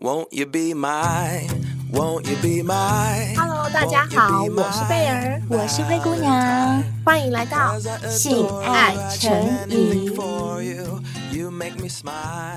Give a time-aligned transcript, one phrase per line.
[0.00, 1.48] Won't you be my,
[1.92, 3.34] won't you be my?
[3.36, 9.32] Hello，大家好，我是贝儿，我是灰姑娘，欢迎来到性爱成
[9.68, 10.08] 瘾。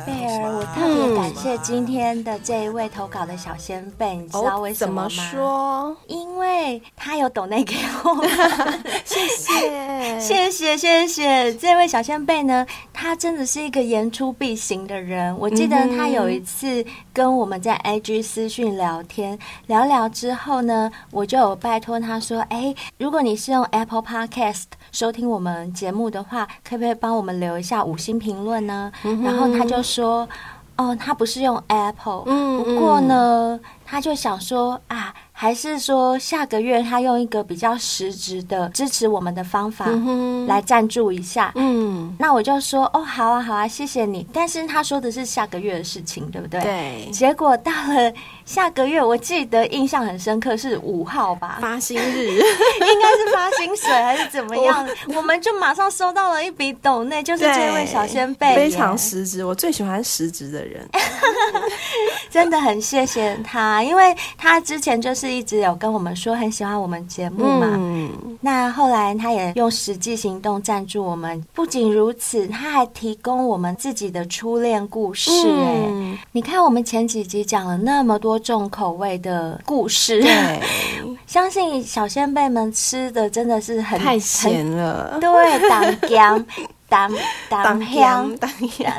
[0.05, 5.09] 贝儿，我特别感谢今天的这一位投稿的小仙贝，你知道为什么吗？
[5.09, 5.97] 怎么说？
[6.07, 8.25] 因为他有抖内给我，
[9.05, 11.53] 谢谢， 谢谢，谢谢。
[11.55, 15.37] 这位小仙贝呢，他真的是一个言出必行的人。
[15.37, 19.20] 我记得他有一次跟我们在 IG 私讯聊天，
[19.67, 30.27] 聊聊之后呢，我就有拜托他说：“哎，如果你是用 Apple Podcast 收听我们节目的话，可不可以帮我们留一下五星评论呢？”嗯、然后他就说
[30.77, 39.87] ：“哦，他不是用 Apple，嗯，不过呢，他就想说啊。”还是说下个月他用一个比较实质的支持我们的方法
[40.45, 44.23] 来赞助一下，嗯，那我就说哦，好啊，好啊，谢谢你。
[44.31, 46.61] 但是他说的是下个月的事情，对不对？
[46.61, 47.09] 对。
[47.11, 48.13] 结果到了
[48.45, 54.87] 下个月，我记得印象很深刻是五号吧，发薪日， 应该是发薪水还是怎么样？
[55.09, 59.43] 我，我们就马上收到了一笔抖内，就是这位小仙贝，非常实质。
[59.43, 60.87] 我最喜欢实质的人，
[62.29, 65.30] 真的很谢谢他，因为他之前就是。
[65.31, 71.43] 一直有跟我们说很喜欢我们节目嘛，嗯，那后来他也用实际行动赞助我们。
[71.53, 75.31] 不仅如此，他还提供我们自己的初恋故事。
[75.31, 80.61] 哎，嗯，你看我们前几集讲了那么多重口味的故事，对，
[81.27, 86.45] 相信小仙辈们吃的真的是很 太咸了，对，当姜
[86.89, 87.11] 当
[87.49, 88.35] 当香。
[88.37, 88.91] 当香，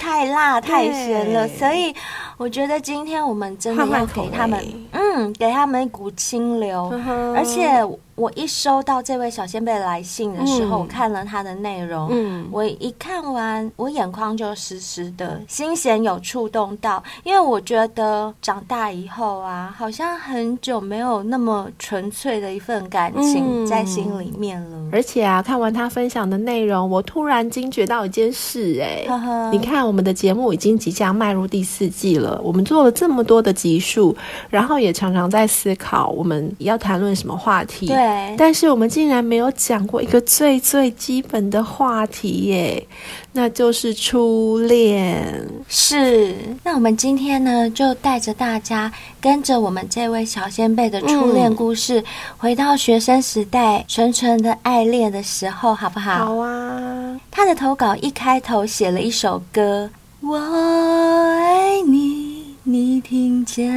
[0.00, 1.94] 太辣太咸了，所以。
[2.40, 6.90] 我觉得今天我们真的要给他们，嗯，给他们一股清流，
[7.36, 7.86] 而且。
[8.20, 24.76] 我一收到这位小仙贝来信的时候，嗯、我看了他的内容，嗯，我一看完，我眼眶就湿湿的，心弦有触动到，因为我觉得长大以后啊，好像很久没有那么纯粹的一份感情在心里面了。
[24.76, 34.14] 嗯、而且啊，看完他分享的内容，我突然惊觉到一件事、欸，哎，你看我们的节目已经即将迈入第四季了，我们做了这么多的集数，
[34.50, 38.09] 然后也常常在思考我们要谈论什么话题，对。
[38.36, 42.86] 但是我们竟然没有讲过一个最最基本的话题耶，
[43.32, 45.46] 那就是初恋。
[45.68, 46.34] 是，
[46.64, 52.04] 那我们今天呢，就带着大家跟着我们这位小先辈的初恋故事，嗯、
[52.38, 56.26] 回到学生时代纯纯的爱恋的时候，好不好？
[56.26, 57.20] 好啊。
[57.30, 59.88] 他的投稿一开头写了一首歌，
[60.20, 63.72] 我爱你，你听见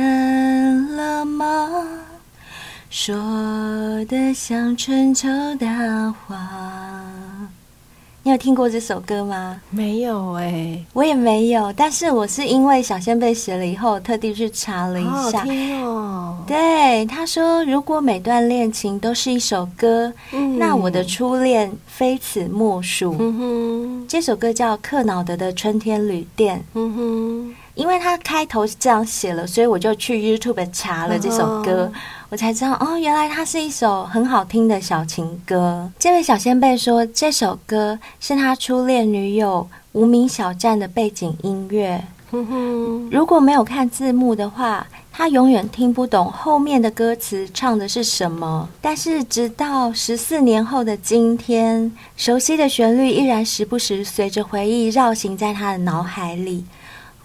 [0.95, 1.69] 了吗？
[2.95, 3.15] 说
[4.05, 5.27] 的像春秋
[5.59, 6.37] 大话，
[8.21, 9.59] 你有听过这首歌吗？
[9.71, 11.73] 没有哎、欸，我也没有。
[11.73, 15.39] 但是我是因为小仙贝写了以后，特地去查了一下。
[15.39, 16.37] 好听哦。
[16.45, 23.15] 对，他说，如果每段恋情都是一首歌，嗯、那我的初恋非此莫属。
[23.19, 26.59] 嗯哼，这首歌叫克瑙德的《春天旅店》。
[26.75, 27.55] 嗯哼。
[27.73, 31.91] 因为他开头是这样写了，所以我就去 YouTube 查了这首歌，
[32.33, 35.87] 我才知道哦，原来它是一首很好听的小情歌。
[35.99, 42.03] 这位小仙贝说，这首歌是他初恋女友无名小站的背景音乐。
[43.11, 48.67] 如果没有看字幕的话，他永远听不懂后面的歌词唱的是什么。
[48.81, 56.65] 但是直到十四年后的今天，熟悉的旋律依然时不时随着回忆绕行在他的脑海里。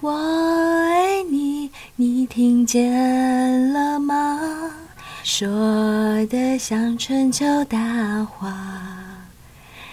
[0.03, 4.71] 我爱你，你听见了吗？
[5.25, 5.47] 说
[6.27, 8.55] 的像春秋大话，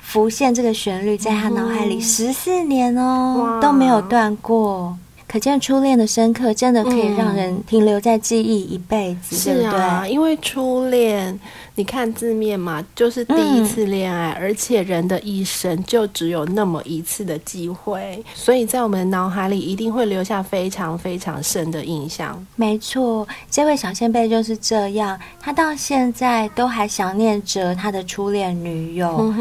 [0.02, 4.98] 浮现这个旋律在他脑海里十四年哦，都没有断过。
[5.36, 9.70] 可见初恋的深刻，真的可以让人停留在记忆一辈子，对不对？
[9.70, 11.38] 是啊，因为初恋，
[11.76, 22.42] 你看字面嘛，就是第一次恋爱，嗯、而且人的一生就只有那么一次的机会，所以在我们脑海里一定会留下非常非常深的印象。
[22.56, 29.34] 没错，这位小仙贝就是这样，他到现在都还想念着他的初恋女友。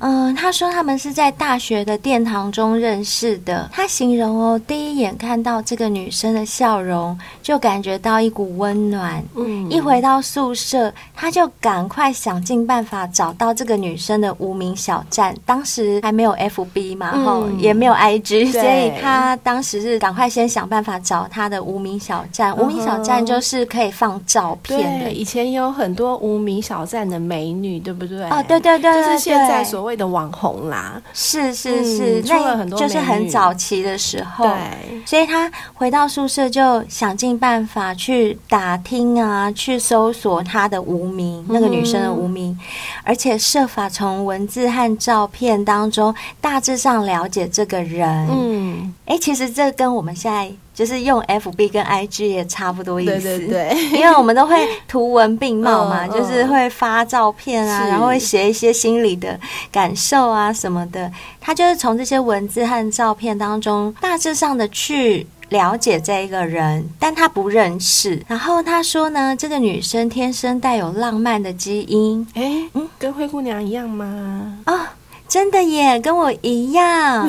[0.00, 3.68] 嗯，他说他们是在大学的殿堂中认识的。
[3.72, 9.20] 他形容哦，第一眼看到这个女生的笑容，就感觉到一股温暖。
[9.34, 15.34] 嗯，一回到宿舍，他就赶快想尽办法找到这个女生的无名小站。
[15.44, 22.56] 当时还没有 FB 嘛，哈、嗯，也没有 IG，所以他当时是赶快先想办法找他的无名小站。
[22.56, 25.10] 无名小站就是可以放照片的。
[25.10, 28.22] 以前有很多无名小站的美女，对不对？
[28.30, 29.87] 哦，对对对，对，就是现在所谓。
[29.88, 31.02] 谓的网红啦。
[31.12, 34.44] 是是是，出了很多，就是很早期的时候。
[34.44, 42.56] 对，所以他回到宿舍就想尽办法去打听啊，去搜索他的无名，那个女生的无名，
[43.02, 48.28] 而且设法从文字和照片当中大致上了解这个人。
[48.30, 50.52] 嗯，哎，其实这跟我们现在。
[50.78, 59.36] 就是用 FB 跟 IG 也差不多意思，对对对，因为我们都会图文并茂嘛， 就是会发照片啊，然后会写一些心里的
[59.72, 61.10] 感受啊什么的。
[61.40, 68.22] 他就是从这些文字和照片当中，大致上的去了解这一个人，但他不认识。
[68.28, 74.58] 然后他说呢，这个女生天生带有浪漫的基因，哎，嗯，跟灰姑娘一样吗？
[74.66, 74.94] 啊。
[75.28, 77.28] 真的耶，跟我一样。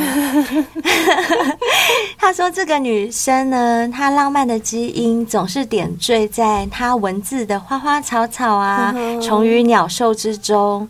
[2.18, 10.90] 他说：“这个女生呢，她浪漫的基因总是点缀在她文字的花花草草啊、虫鱼鸟兽之中。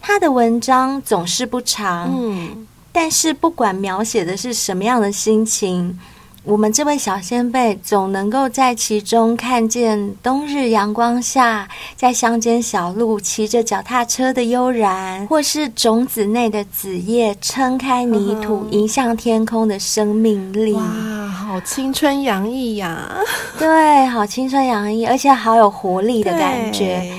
[0.00, 5.98] 她的文章总是不长，嗯，但是不管描写的是什么样的心情。”
[6.46, 20.74] 我们这位小先辈总能够在其中看见冬日阳光下，在乡间小路骑着脚踏车的悠然，或是种子内的子叶撑开泥土，迎向天空的生命力。
[20.74, 20.82] 哇，
[21.26, 23.10] 好青春洋溢呀！
[23.58, 27.12] 对，好青春洋溢，而且好有活力的感觉。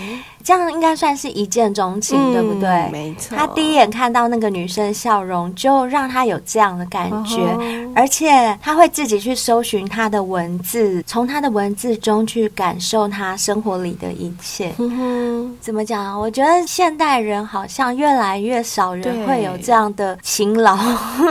[0.48, 2.90] 这样应该算是一见钟情，嗯、对不对？
[2.90, 3.36] 没错。
[3.36, 14.74] 他第一眼看到那个女生的笑容，就让他有这样的感觉，哦、而且他会自己去搜寻她的文字，从她的文字中去感受她生活里的一切。
[15.60, 16.18] 怎么讲？
[16.18, 20.78] 我觉得现代人好像越来越少人会有这样的勤劳，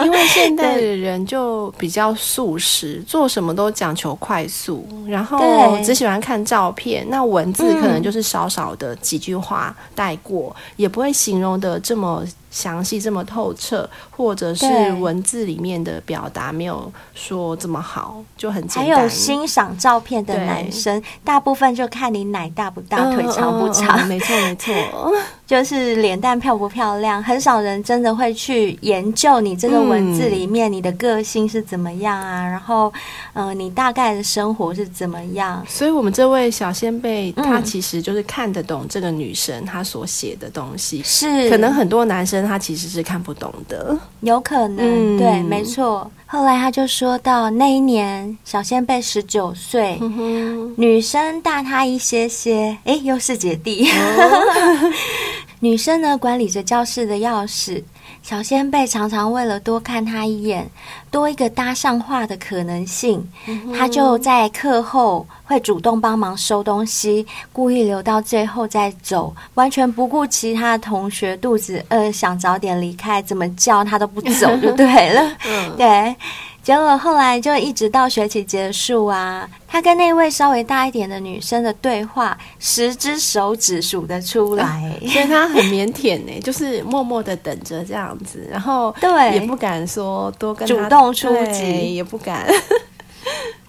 [0.04, 5.40] 因为现代 的人就比较速食，做什么都讲求快速，然后
[5.82, 8.94] 只喜欢看照片，那文字可能就是少少的。
[9.06, 12.26] 几句话带过，也不会形容的这么
[12.56, 14.64] 详细、这么透彻，或者是
[14.94, 18.96] 文字里面的表达没有说这么好，就很简单。
[18.96, 24.06] 还有欣赏照片的男生，大部分就看你奶大不大，嗯、腿长不长。
[24.06, 24.74] 没错、嗯，没错。
[24.74, 32.92] 没 就是脸蛋漂不漂亮，很少人真的会去研究你这个文字里面你的个性是怎么样啊，嗯、然后，
[33.34, 35.62] 嗯、呃，你大概的生活是怎么样。
[35.68, 46.10] 所以，我们这位小仙贝，他其实就是看得懂这个女生她所写的东西，是可能很多男生他其实是看不懂的，有可能，嗯、对，没错。
[46.28, 53.88] 后来他就说到那一年，小仙贝十九岁，嗯、女生大他一些些，诶，又是姐弟。
[53.90, 54.92] 哦。
[55.60, 57.82] 女生呢，管理着教室的钥匙，
[58.22, 60.68] 小仙贝常常为了多看她一眼，
[61.10, 76.14] 多一个搭上话的可能性，她、嗯、哼就在课后会主动帮忙收东西，故意留到最后再走，完全不顾其他同学肚子饿，想早点离开，怎么叫她都不走 就对了，嗯、对。
[76.62, 89.34] 结果后来就一直到学期结束啊，他跟那位稍微大一点的女生的对话，十只手指数得出来，啊、 所以他很腼腆呢， 就是默默的等着这样子，然后对。
[89.34, 92.44] 也不敢说多跟他主动出击，也不敢。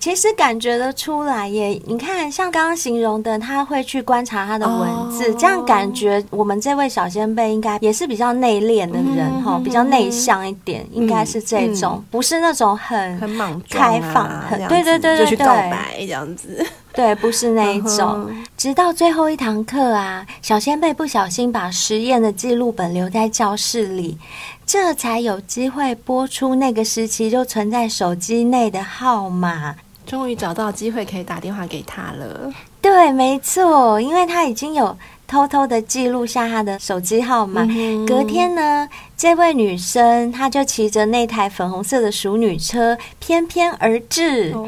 [0.08, 18.34] 其实感觉得出来耶，你看，像刚刚形容的，他会去观察他的文字，这样感觉我们这位小仙贝应该也是比较内敛的人哈，比较内向一点，应该是这种，不是那种很很莽开放，很对对对对，就去告白这样子，对，不是那一种。
[18.56, 24.18] 直到最后一堂课啊，小仙贝不小心把实验的记录本留在教室里。
[24.66, 29.76] 这才有机会播出那个时期就存在手机内的号码，
[30.08, 32.52] 终于找到机会可以打电话给他了。
[32.82, 34.98] 对，没错，因为他已经有。
[35.30, 37.68] 偷偷的记录下他的手机号码。
[37.70, 38.88] 嗯、隔天呢，
[39.18, 44.54] 这位女生她就骑着那台粉红色的熟女车翩翩而至。
[44.56, 44.66] 哦，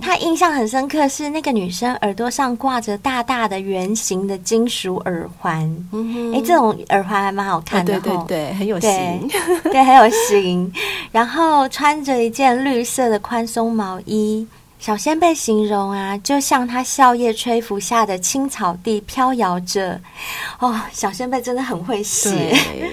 [0.00, 5.62] 她印象很深刻，是那个女生耳朵上挂着大大的圆形的金属耳环。
[6.34, 8.90] 哎，这种耳环还蛮好看的，哦，对对对，很有型，
[9.62, 10.72] 对， 对，很有型。
[11.12, 14.44] 然后穿着一件绿色的宽松毛衣。
[14.82, 20.00] 小仙贝形容啊，就像他笑靨吹拂下的青草地飘摇着。
[20.58, 22.90] 哦，小仙贝真的很会写，对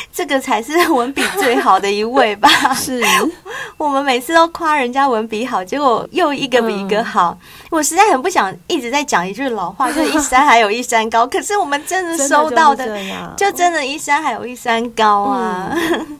[0.10, 2.48] 这个才是文笔最好的一位吧？
[2.72, 3.02] 是，
[3.76, 7.36] 我们每次都夸人家文笔好，结果又一个比一个好。
[7.40, 11.26] 嗯、我实在很不想一直在讲一句老话，就是一山还有一山高。
[11.26, 12.86] 可是我们真的收到的，
[13.36, 15.70] 就，就真的一山还有一山高啊。
[15.74, 16.18] 嗯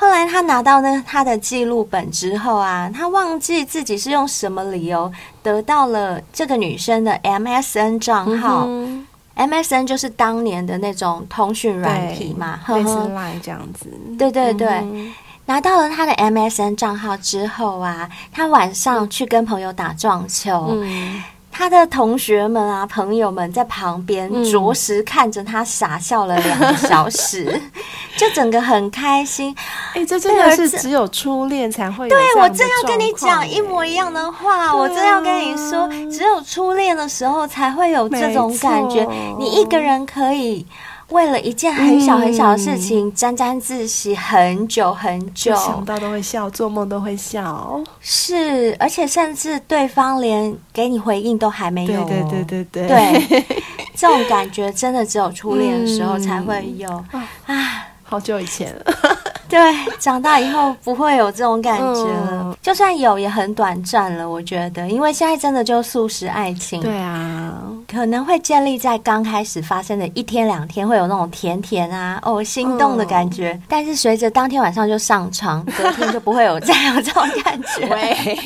[0.00, 5.12] 后来他拿到那他的记录本之后啊，他忘记自己是用什么理由
[5.42, 8.64] 得到了这个女生的 MSN 账号。
[8.68, 13.92] 嗯、MSN 就是当年的那种通讯软体嘛，类似 Line 这样子。
[14.16, 15.12] 对对对，嗯、
[15.46, 20.68] 拿到了他的 MSN 账号之后啊，他晚上去跟朋友打撞球。
[20.74, 21.20] 嗯
[21.58, 27.82] 他的同学们啊，朋友们在旁边着实看着他傻笑了两个小时，嗯、
[28.16, 29.52] 就整个很开心。
[29.88, 32.16] 哎、欸，这真的是只有初恋才会有。
[32.16, 39.04] 对，我正要跟你讲一模一样的话，啊、我正要跟你说，只有初恋的时候才会有这种感觉。
[39.36, 40.64] 你一个人可以。
[41.10, 47.80] 为了一件很小很小的事情，沾沾自喜很久很久，想到都会笑，做梦都会笑。
[48.00, 52.04] 是，而且甚至对方连给你回应都还没有。
[52.04, 52.88] 对对对对对。
[52.88, 53.44] 对，
[53.96, 56.88] 这种感觉真的只有初恋的时候才会有。
[56.90, 57.64] 啊、嗯，
[58.04, 58.94] 好久以前了。
[59.48, 59.58] 对，
[59.98, 62.42] 长大以后不会有这种感觉了。
[62.44, 64.28] 嗯、就算有，也很短暂了。
[64.28, 66.82] 我觉得，因为现在真的就素食爱情。
[66.82, 67.54] 对啊，
[67.90, 73.52] 可能会建立在刚开始发生的一天两天，会有那种甜甜啊、哦心动的感觉。
[73.52, 77.86] 嗯、但是随着当天晚上就上床， 隔天就不会有再有这种感觉。
[77.88, 78.14] 喂，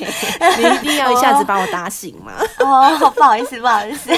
[0.59, 2.33] 你一定要一下子把我打醒吗？
[2.61, 4.11] 哦， 哦，不好意思，不好意思。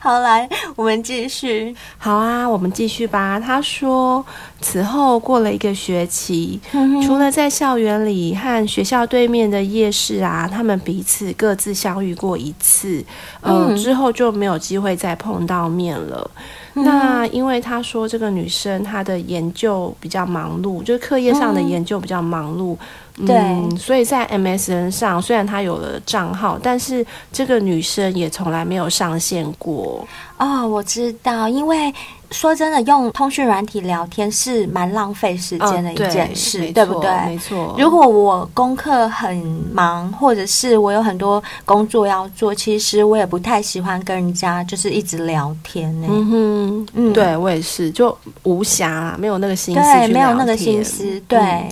[0.00, 1.74] 好，来，我们继续。
[1.96, 3.40] 好啊，我们继续吧。
[3.40, 4.24] 他说。
[4.60, 6.60] 此后过了一个学期，
[7.06, 13.04] 除了在校园里和学校对面的夜市啊，他们彼此各自相遇过一次，
[13.40, 16.30] 呃，之后就没有机会再碰到面了。
[16.74, 22.76] 那因为他说这个女生她的研究比较忙碌，就是课业上的研究比较忙碌。
[23.26, 30.06] 对、嗯，所以在 MSN 上，虽然她有了账号，但是这个女生也从来没有上线过。
[30.38, 31.92] 哦，我知道，因为
[32.30, 37.10] 说真的，用通讯软体聊天是蛮浪费时间的一件事，哦、对，对不对？
[37.26, 37.74] 没错。
[37.76, 39.36] 如果我功课很
[39.72, 46.06] 忙，或者是我有很多工作要做，其实我也不太喜欢跟人家就是一直聊天呢。
[46.08, 51.40] 嗯哼，嗯，对我也是，就无暇，没有那个心思对，没有那个心思，对。
[51.40, 51.68] 嗯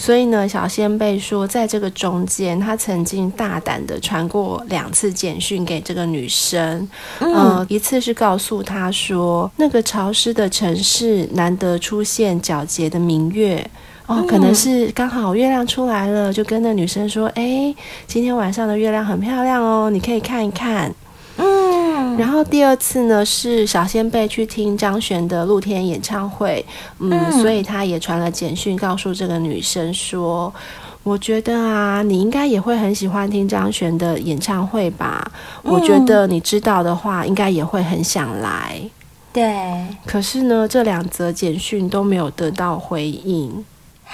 [0.00, 6.88] 所以呢，小仙贝说，在这个中间，他曾经大胆的传过两次简讯给这个女生，
[7.18, 13.70] 嗯、呃，一次是告诉她说，那个潮湿的城市难得出现皎洁的明月，
[14.06, 17.74] 哦，可能是刚好月亮出来了，就跟那女生说，哎，
[18.06, 20.90] 今天晚上的月亮很漂亮哦，你可以看一看。
[21.36, 21.69] 嗯，
[22.18, 26.64] 然后第二次呢，是小仙贝去听张悬的露天演唱会，
[26.98, 30.52] 嗯，嗯，所以他也传了简讯告诉这个女生说，
[31.02, 35.30] 我觉得啊，你应该也会很喜欢听张悬的演唱会吧？
[35.64, 38.80] 嗯，我觉得你知道的话，应该也会很想来。
[39.32, 43.64] 对，可是呢，这两则简讯都没有得到回应。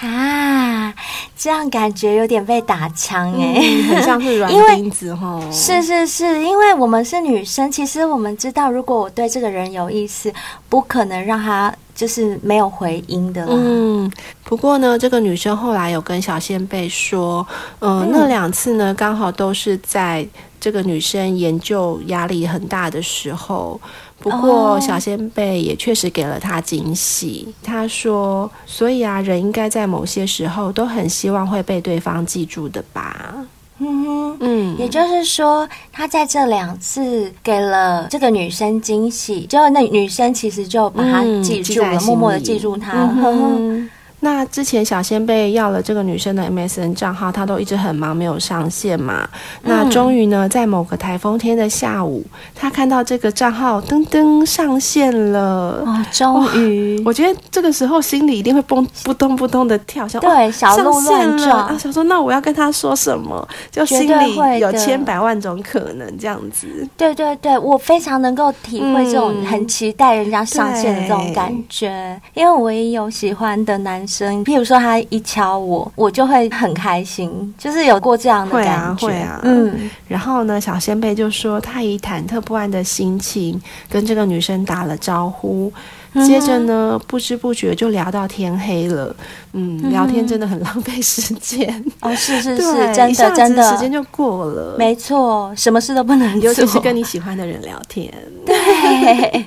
[0.00, 0.93] 啊，
[1.35, 5.41] 这样感觉有点被打枪哎、欸，很像是软 钉子哈。
[5.50, 10.31] 是是是，因为我们是女生，其实我们知道，如果我对这个人有意思，
[10.69, 13.53] 不可能让他就是没有回音的啦。
[13.57, 14.12] 嗯，
[14.45, 17.47] 不过呢，这个女生后来有跟小仙贝说，
[17.79, 20.26] 呃、嗯，那两次呢，刚好都是在
[20.61, 23.81] 这个女生研究压力很大的时候。
[24.18, 27.46] 不过，小仙贝也确实给了他惊喜。
[27.62, 33.35] 他说：“所以啊，人应该在某些时候都很希望会被对方记住的吧？”
[33.78, 42.92] 嗯哼，嗯，也就是说，他在这两次给了这个女生惊喜，就那女生其实就把他记住了，嗯、默默的记住他。
[42.92, 43.90] 嗯哼。
[44.26, 49.25] 那之前小仙贝要了这个女生的 MSN 账号，她都一直很忙，没有上线嘛。
[49.62, 55.80] 那终于呢，在某个台风天的下午，她看到这个账号噔噔上线了。
[55.87, 57.00] 哦，终于！
[57.06, 61.78] 我觉得这个时候心里一定会蹦扑通扑通的跳，像对，小鹿乱撞啊！
[61.78, 63.49] 想说那我要跟他说什么？
[63.71, 66.66] 就心里有千百万种可能这样子。
[66.97, 74.15] 对对对，我非常能够体会这种很期待人家上线的这种感觉，嗯、因为我也有喜欢的男生。
[74.16, 79.06] 声，譬如说他一敲我，我就会很开心，就是有过这样的感觉。
[79.06, 79.90] 会啊，会啊，嗯。
[80.08, 85.70] 然后呢，小仙贝就说他以忐忑不安的心情跟这个女生打了招呼，
[86.14, 89.14] 嗯、接着呢，不知不觉就聊到天黑了。
[89.52, 94.76] 嗯，嗯聊天真的很浪费时间哦，是是是，真的真的，时间就过了。
[94.78, 98.11] 没错，什么事都不能做，尤其是跟你喜欢的人聊天。
[98.46, 99.44] 对。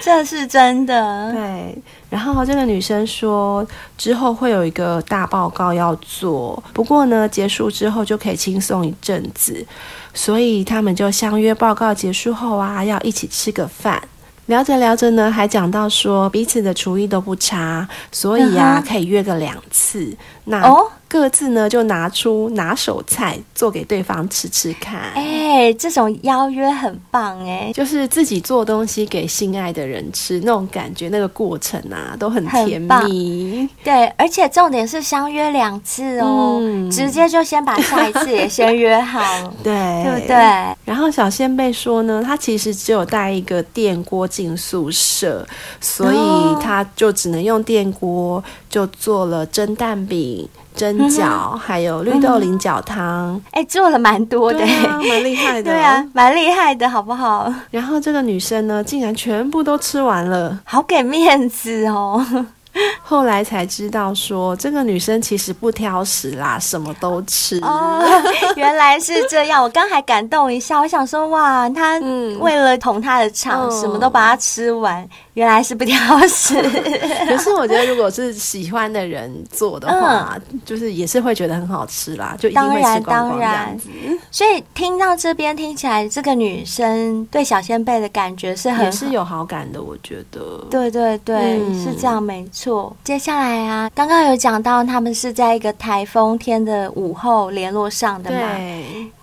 [0.00, 1.32] 这是真的。
[1.32, 1.76] 对，
[2.08, 3.66] 然后这个女生说，
[3.98, 9.66] 之后会有一个大报告要做，不过呢，结束之后就可以轻松一阵子，
[10.14, 14.00] 所以他们就相约报告结束后啊，要一起吃个饭。
[14.46, 20.16] 聊着聊着呢，还讲到说彼此的厨艺都不差，所以啊，可以约个两次。
[20.44, 25.12] 那哦，各自呢就拿出拿手菜做给对方吃吃看。
[25.14, 33.68] 哎，这种邀约很棒哎，就是自己做东西给心爱的人吃，那种感觉，那个过程啊都很甜蜜。
[33.84, 39.22] 对，而且重点是相约两次哦，嗯、直接就先把下一次也先约好，
[39.62, 39.72] 对，
[40.04, 40.36] 对不对？
[40.84, 45.46] 然后小仙贝说呢，他其实只有带一个电锅进宿舍，
[45.80, 46.18] 所以
[46.60, 50.48] 他就只能用电锅就做了蒸蛋饼。
[50.76, 57.52] 蒸饺，嗯、还有绿豆菱角汤，哎、嗯，做了蛮多的，蛮、啊、厉害的，对啊，蛮厉害的，好不好？
[57.70, 62.24] 然后这个女生呢，竟然全部都吃完了，好给面子哦。
[63.02, 67.58] 后来才知道说，这个女生其实不挑食啦，什么都吃。
[67.62, 68.04] 哦，
[68.54, 69.62] 原来是这样。
[69.62, 71.98] 我刚还感动一下，我想说，哇，她
[72.38, 75.08] 为了捅她的场，嗯、什么都把它吃完。
[75.36, 76.54] 原来是不挑食。
[77.28, 83.90] 可是我觉得，如果是喜欢的人做的话，嗯、就是也是会觉得很好吃啦，就一定会吃光光这样子。
[84.30, 90.40] 所以听到这边听起来，这个女生对小仙贝的感觉是很也是有好感的，我觉得。
[90.70, 92.96] 对对对，嗯、是这样，没错。
[93.04, 98.38] 接下来啊，刚刚有讲到他们是在一个台风天的午后联络上的嘛？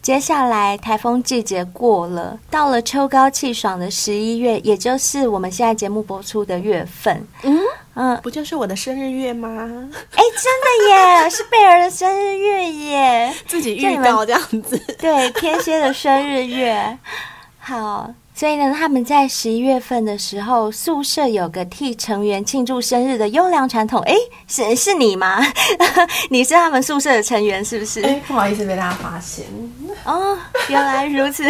[0.04, 0.14] 对。
[0.14, 7.26] 接下来台风季节过了，到了秋高气爽的十一月，也就是我们现在节目播出的月份。
[7.44, 7.60] 嗯
[7.96, 9.50] 嗯，不就是我的生日月吗？
[9.50, 14.78] 哎，真的耶， 是贝儿的生日月耶，自己预告这样子。
[15.00, 16.98] 对，天蝎的生日月。
[17.60, 18.12] 好。
[18.36, 24.02] 所以呢，他们在十一月份的时候，宿舍有个替成员庆祝生日的优良传统。
[24.02, 24.16] 哎，
[24.48, 25.40] 是是你吗？
[26.32, 28.02] 你是他们宿舍的成员是不是？
[28.02, 29.46] 哎，不好意思被大家发现。
[30.04, 30.38] 哦，
[30.68, 31.44] 原来如此。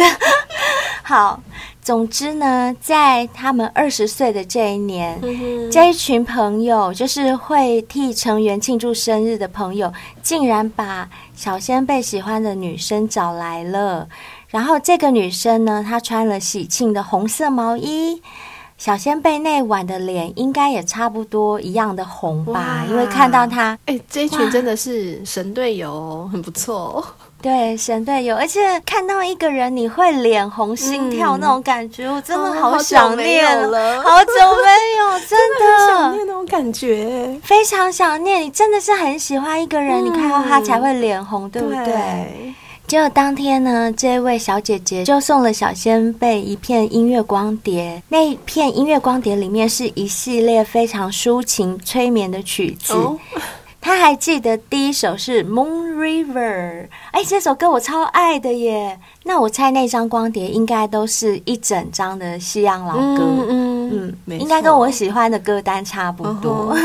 [1.02, 1.42] 好，
[1.82, 14.08] 总之呢，在他们二十岁的这一年，嗯、这一群朋友就是会替成员庆祝生日的朋友，竟然把小仙贝喜欢的女生找来了。
[14.54, 18.22] 然后这个女生呢，她穿了喜庆的红色毛衣，
[18.78, 22.84] 小仙贝那晚的脸应该也差不多一样的红吧？
[22.88, 27.04] 因为看到她，哎，这一群真的是神队友，哇很不错。
[27.42, 38.42] 对，神队友，而且看到一个人你会脸红心跳那种感觉，嗯、我真的好想念了，好久没有， 真的，真的想念那种感觉，非常想念。
[38.42, 41.84] 你真的是很喜欢一个人，嗯、你看到他才会脸红，对不对？
[41.84, 42.54] 对
[42.94, 48.00] 结果当天呢，这位小姐姐就送了小仙贝一片音乐光碟。
[48.08, 52.92] 那一片音乐光碟里面是一系列非常抒情、催眠的曲子。
[52.92, 53.18] Oh.
[53.80, 58.96] 她还记得第一首是《Moon River》，哎，这首歌我超爱的耶。
[59.24, 66.76] 那我猜那张光碟应该都是一整张的西洋老歌，嗯，嗯嗯，应该跟我喜欢的歌单差不多。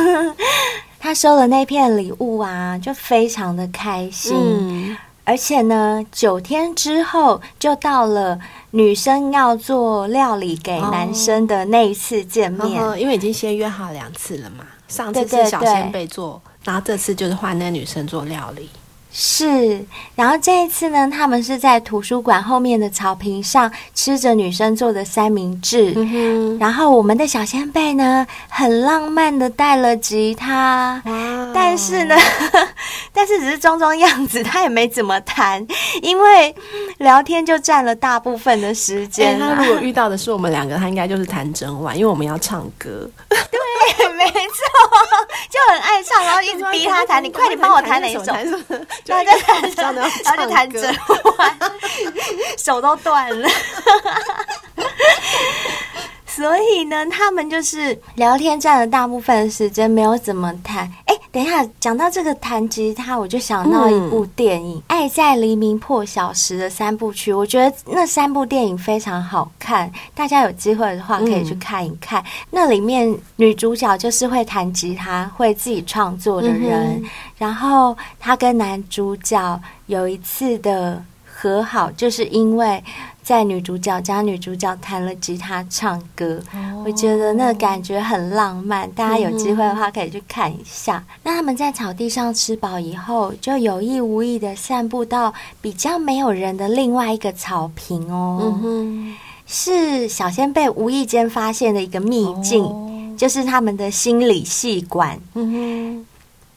[1.00, 1.16] 她、uh huh.
[1.20, 4.36] 收了那片礼物啊，就非常的开心。
[4.36, 4.98] 嗯
[5.30, 8.40] 而且呢，九天之后就到了
[8.72, 14.66] 女生要做料理给男生的那一次见面，哦、因为已经先约好两次了嘛。
[14.88, 18.68] 上次是小仙贝做，对对对，然后这次就是换那个女生做料理。
[19.12, 19.84] 是，
[20.16, 25.94] 然后这一次呢，他们是在图书馆后面的草坪上吃着女生做的三明治。
[25.96, 31.02] 嗯，然后我们的小仙贝呢，很浪漫的带了吉他，
[31.54, 32.16] 但是呢，
[33.12, 35.66] 但是只是装装样子，他也没怎么弹，
[36.04, 36.56] 因为
[37.00, 39.40] 聊天就占了大部分的时间。
[39.40, 43.10] 他如果遇到的是我们两个，他应该就是弹整晚，因为我们要唱歌。
[43.28, 44.64] 对，没错，
[45.50, 48.34] 就很爱唱，然后一直逼他弹，你快点帮我弹哪一首？
[49.06, 49.84] 然后就弹着，
[50.24, 50.94] 然后就弹着，
[52.58, 53.50] 手都断了。
[56.36, 60.90] 所以呢，他们就是聊天占了大部分的时间，没有怎么谈。
[61.06, 67.34] 哎，等一下，讲到这个弹吉他，我就想到一部电影《嗯、爱在黎明破晓时》的三部曲。
[67.34, 72.22] 我觉得那三部电影非常好看，大家有机会的话可以去看一看。
[72.22, 82.82] 嗯、那里面女主角就是会弹吉他、会自己创作的人，嗯、然后她跟男主角有一次的和好，就是因为。
[83.30, 86.88] 在女主角家，女主角弹了吉他唱歌，oh.
[86.88, 88.90] 我觉得那个感觉很浪漫。
[88.94, 90.94] 大家有机会的话可以去看一下。
[90.94, 91.20] Mm hmm.
[91.26, 98.52] 那他们在草地上吃饱以后，就有意无意的散步到比较没有人的另外一个草坪哦。
[98.64, 99.14] Mm hmm.
[99.46, 102.90] 是小仙贝无意间发现的一个秘境，oh.
[103.16, 105.20] 就是他们的心理系馆。
[105.34, 106.04] Mm hmm.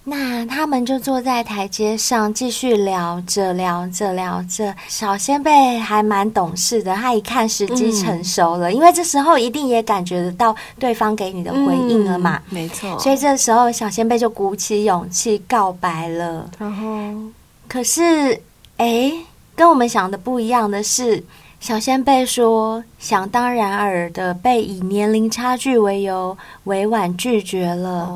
[0.05, 4.75] 那他们就坐在台阶上继续聊着聊着聊着。
[4.89, 12.37] 小仙贝还蛮懂事的，他一看时机成熟了，嗯，因为这时候一定也感觉得到对方给你的回应了嘛。
[12.49, 12.99] 嗯，没错。
[12.99, 16.51] 所以这时候小仙贝就鼓起勇气告白了。
[16.59, 17.31] 然后，
[17.69, 18.43] 可是，
[18.79, 19.13] 哎，
[19.55, 21.23] 跟我们想的不一样的是。
[21.61, 28.07] 小仙贝说：“想当然尔的被以年龄差距为由委婉拒绝了。”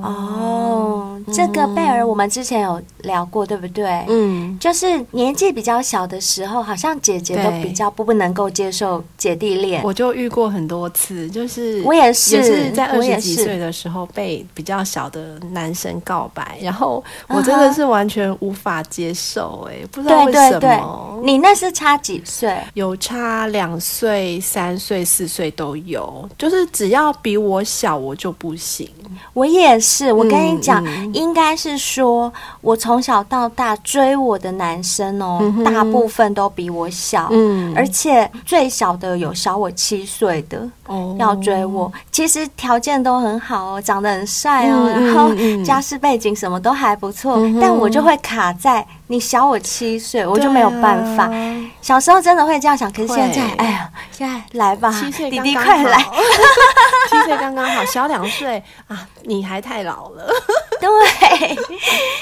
[0.04, 4.04] 哦，这个贝尔我们之前有聊过，对不对？
[4.08, 9.82] 嗯，就是年纪比较小的时候，好像姐姐都比较不不能够接受姐弟恋。
[9.82, 20.60] 我就遇过很多次，就是我也是，也是在二十几岁的时候被比较小的男生告白，然后我真的是完全无法接受，哎，不知道为什么。
[20.60, 20.80] 对对对，
[21.24, 22.56] 你那是差几岁？
[22.74, 28.88] 有差两岁、三岁、四岁都有，就是只要比我小，我就不行。
[29.32, 48.86] 我也是，我跟你讲，嗯、应该是说，我从小到大追我的男生哦，嗯、大部分都比我小，嗯，而且最小的有小我七岁的，哦，要追我，其实条件都很好哦，长得很帅哦，嗯、然后家世背景什么都还不错，嗯、但我就会卡在。
[49.08, 51.24] 你小我七岁，我就没有办法。
[51.24, 55.98] 啊、小时候真的会这样想，可是现在，哎呀，现在来吧，七岁弟弟快来，
[57.10, 60.30] 七岁刚刚好，小两岁啊，你还太老了。
[60.80, 61.56] 对，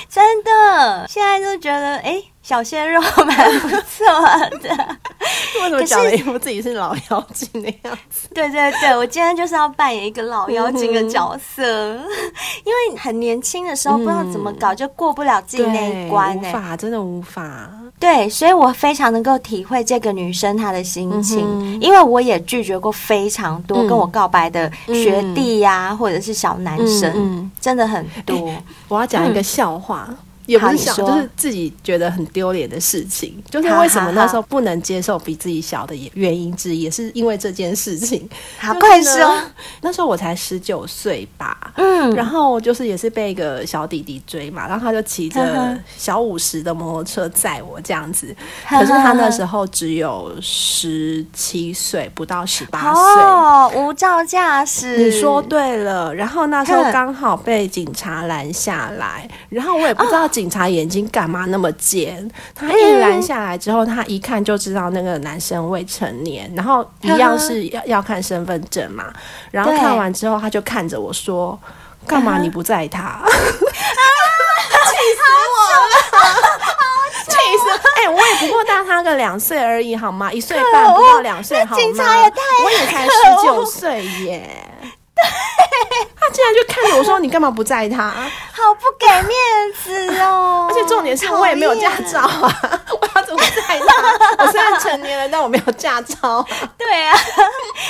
[0.09, 2.23] 真的，现在就觉得，哎。
[2.41, 4.07] 小鲜肉蛮不错
[4.63, 4.71] 的，
[5.61, 8.27] 为什么讲了一副自己是老妖精的样子？
[8.33, 12.03] 对对对，我今天就是要扮演一个老妖精的角色，嗯、
[12.65, 17.71] 因为很年轻的时候不知道怎么搞，嗯、就过不了自己那一关，无法，真的无法。
[17.99, 28.37] 对，所以我非常能够体会这个女生她的心情，嗯、因为我也拒绝过非常多跟我告白的学弟呀、啊，嗯、或者是小男生，嗯、真的很多。
[28.47, 30.09] 欸、我要讲一个笑话。
[30.49, 33.41] 嗯也不是想，就是自己觉得很丢脸的事情。
[33.51, 38.27] 就是为什么那时候不能接受比自己小的原因之一，也是因为这件事情。
[38.59, 39.37] 好， 快说。
[39.83, 48.35] 那时候我才十九岁吧，嗯，然后就是也是被一个小弟弟追嘛，然后他就骑着小五十的摩托车载我这样子。
[48.67, 53.03] 可是他那时候只有十七岁，不到十八岁。
[53.23, 54.97] 哦，无照驾驶。
[54.97, 56.15] 你说对了。
[56.15, 60.27] 然后那时候刚好被警察拦下来，然后我也不知道。
[60.39, 62.31] 警察眼睛干嘛那么尖？
[62.55, 69.13] 他一拦下来之后，他一看就知道那个男生未成年，然后一样是要要看身份证嘛。
[69.51, 71.59] 然后看完之后，他就看着我说
[72.07, 76.23] ：“干嘛你不在他？” 气死我了！
[77.27, 77.69] 气死！
[77.97, 80.33] 哎，我也不过大他个两岁而已，好吗？
[80.33, 81.83] 一岁半不到两岁，好吗？
[81.83, 82.37] 警察也太……
[82.65, 83.11] 我也才十
[83.45, 84.49] 九岁耶。
[86.21, 88.09] 他竟然就看着我说：“你干嘛不载他？
[88.53, 89.33] 好不给面
[89.83, 90.67] 子哦！
[90.71, 94.45] 而且重点是我也没有驾照啊， 我要怎么载他？
[94.45, 96.45] 我虽然成年了，但我没有驾照。
[96.77, 97.17] 对啊，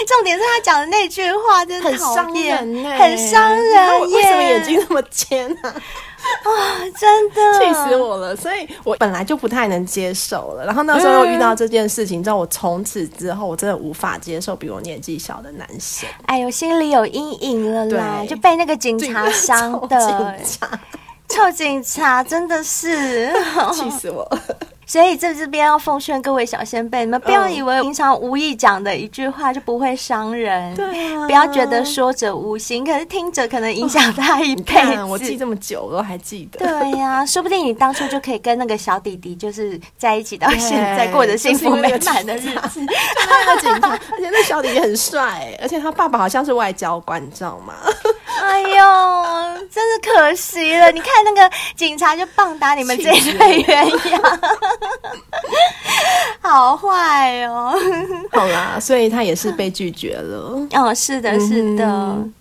[0.07, 4.01] 重点是他讲的那句话真的很伤人，很伤人。
[4.11, 5.75] 为什么眼睛那么尖呢？”
[6.19, 6.51] 啊，
[6.99, 8.35] 真的气死我了！
[8.37, 16.09] 所以我本来就不太能接受了，然后那时候又遇到这件事情，你知道我从此之后我真的无法接受比我年纪小的男生。
[16.27, 20.81] 哎呦，心里有阴影了啦，对就被那个警察伤的，警 察
[21.29, 23.33] 臭警察真的是
[23.73, 24.41] 气死我了。
[24.89, 35.05] 所以在这边要奉劝各位小仙贝，你们不要以为平常无意讲的一句话就不会伤人，对啊，不要觉得说者无心，可是听者可能影响他一辈子。
[35.05, 36.59] 我记这么久，我都还记得。
[36.61, 42.81] 对呀，说不定你当初就可以跟那个小弟弟就是在一起到现在，过着幸福美满的日子。
[42.81, 47.75] 那个警察，而且那小弟弟很帅，而且他爸爸好像是外交官，你知道吗？
[48.41, 50.91] 哎呦，真是可惜了！
[50.93, 54.21] 你看那个警察就棒打你们这一对鸳鸯。
[56.41, 57.75] 好坏哦！
[58.33, 60.67] 好啦，所以他也是被拒绝了。
[60.73, 61.85] 哦，是的，是的。
[61.85, 62.33] 嗯、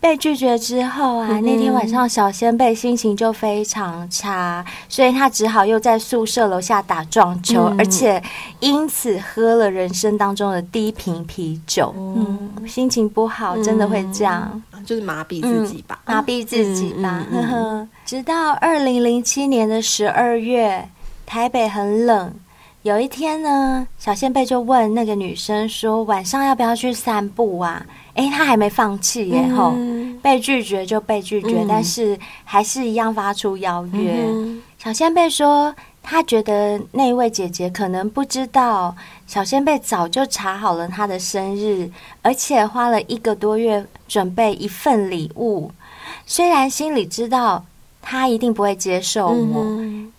[0.00, 8.22] 被拒绝之后啊，嗯、那天晚上小仙贝心情就非常差，所以他只好又在宿舍楼下打撞球，嗯、而且
[8.60, 11.92] 因此喝了人生当中的第一瓶啤酒。
[11.96, 17.26] 嗯，嗯，心情不好，真的会这样，就是麻痹自己吧，嗯、麻痹自己吧。
[17.32, 17.80] 呵呵、嗯。
[17.80, 20.88] 嗯、 直到二零零七年的十二月。
[21.28, 22.32] 台北很冷，
[22.82, 27.84] 有一天呢，小仙贝就问那个女生说：“晚上要不要去散步啊？”
[28.16, 34.16] 诶，他还没放弃耶，吼、嗯，被拒绝就被拒绝，嗯、但是还是一样发出邀约。
[34.26, 41.90] 嗯、小仙贝说，他觉得那位姐姐可能不知道，小仙贝早就查好了她的生日，
[42.22, 45.70] 而且花了一个多月准备一份礼物，
[46.26, 47.64] 虽然心里知道。
[48.08, 49.66] 他一定不会接受我。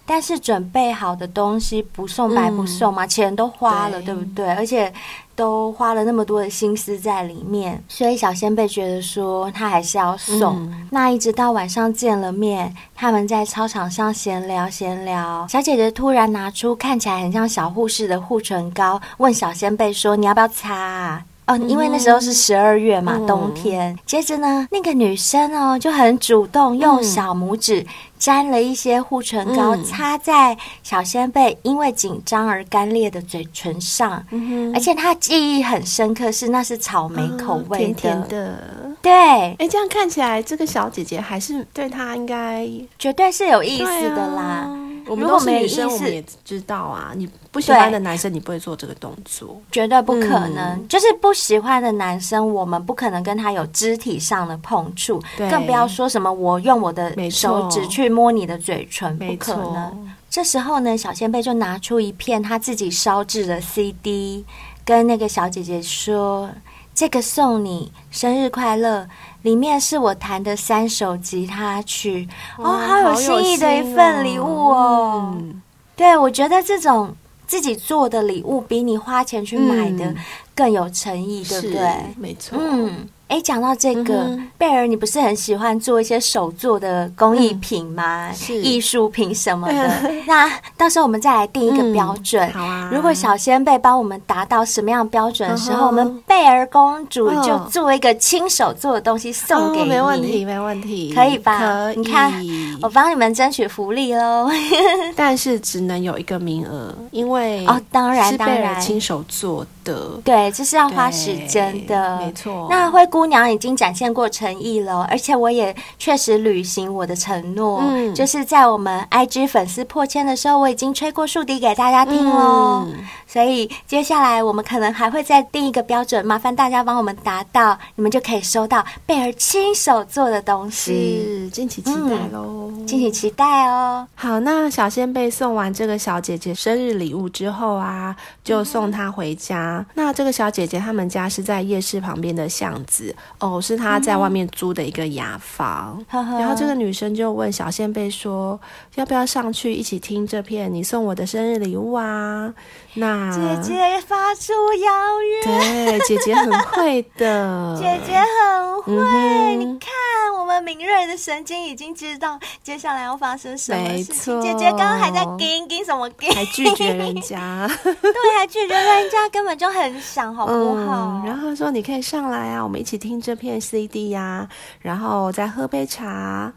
[0.07, 4.49] 嗯、但是准备好的东西不送白不送嘛，嗯、钱都花了，对，对不对？
[4.53, 4.91] 而且
[5.35, 10.55] 都花了那么多的心思在里面，所以小仙贝觉得说他还是要送。
[10.55, 23.97] 嗯、那一直到晚上见了面，他们在操场上闲聊闲聊，小姐姐突然拿出看起来很像小护士的护唇膏，问小仙贝说：“你要不要擦啊？”哦，因为那时候是十二月嘛，嗯、冬天。
[24.05, 27.85] 接着呢，那个女生哦就很主动，用小拇指
[28.19, 34.23] 沾了一些护唇膏，嗯、擦在小仙贝因为紧张而干裂的嘴唇上。
[34.31, 38.63] 嗯、而且他记忆很深刻，是那是草莓口味的，嗯、甜甜的。
[39.01, 44.67] 对，哎，这样看起来，这个小姐姐还是对她应该绝对是有意思的啦。
[45.07, 47.11] 我们都是女生，我们也知道啊。
[47.15, 50.57] 你不喜欢的男生，你不会做这个动作，绝对不可能。
[50.57, 59.73] 嗯、就是不喜欢的男生，我们不可能跟他有肢体上的碰触，更不要说什么我用我的手指去摸你的嘴唇，不可能。
[59.73, 59.97] 错
[60.29, 64.45] 这时候呢，小仙贝就拿出一片他自己烧制的 CD，
[64.83, 66.49] 跟那个小姐姐说
[66.97, 69.07] ：“这个送你，生日快乐。”
[69.43, 75.35] 里面是我弹的三首吉他曲哦，好有心意的一份礼物哦。
[75.37, 75.61] 嗯、
[75.95, 80.13] 对，我觉得这种自己做的礼物比你花钱去买的
[80.55, 81.93] 更有诚意，嗯、对不对？
[82.17, 82.57] 没错。
[82.59, 83.07] 嗯。
[83.27, 88.29] 哎，讲到这个，嗯、贝儿，你不是很喜欢做一些手做的工艺品吗？
[88.29, 89.87] 嗯、是艺术品什么的。
[90.03, 92.47] 嗯、 那到时候我们再来定一个标准。
[92.49, 92.89] 嗯、好啊。
[92.91, 99.85] 如果小仙贝帮我们达到什么样标准的时候，嗯、我们贝儿公主就做一个亲手做的东西送给你。
[99.85, 101.59] 哦、没问题，没问题，可以吧？
[101.59, 101.97] 可以。
[101.97, 102.33] 你看，
[102.81, 104.49] 我帮你们争取福利喽。
[105.17, 110.17] 但是只能有一个名额，因为哦，当然，当然，亲手做的。
[110.23, 112.67] 对，这是要花时间的，没错。
[112.69, 122.85] 那灰姑娘已经展现过诚意了，而且我也确实履行我的承诺，嗯，就是在我们 IG 粉丝破千的时候，我已经吹过竖笛给大家听喽。
[122.87, 122.95] 嗯、
[123.27, 134.07] 所以接下来我们可能还会再定一个标准，麻烦大家帮我们达到，你们就可以收到贝儿亲手做的东西，是敬请期待喽，嗯、敬请期待哦。
[134.15, 139.85] 好，那小仙贝送完这个小姐姐生日礼物之后啊，就送她回家。
[139.89, 143.06] 嗯那这个小姐姐他们家是在夜市旁边的巷子
[143.39, 146.03] 哦，是他在外面租的一个雅房。
[146.11, 148.59] 嗯、然后这个女生就问小仙贝说
[148.95, 152.53] ：“要不要上去一起听这片你送我的生日礼物啊？”
[152.95, 154.91] 那姐姐发出邀
[155.21, 158.93] 约，对，姐姐很会的， 姐姐很会。
[158.95, 160.16] 嗯、你看，我
[160.61, 164.41] 们敏锐的神经已经知道接下来要发生什么事情。
[164.41, 171.21] 姐姐刚刚还在跟跟什么跟，还拒绝人家， 对，还拒绝人家，根本就很想，好不好？
[171.21, 174.49] 嗯、然后说你可以上来啊，我们一起听这片 CD 呀、啊，
[174.81, 176.53] 然后再喝杯茶。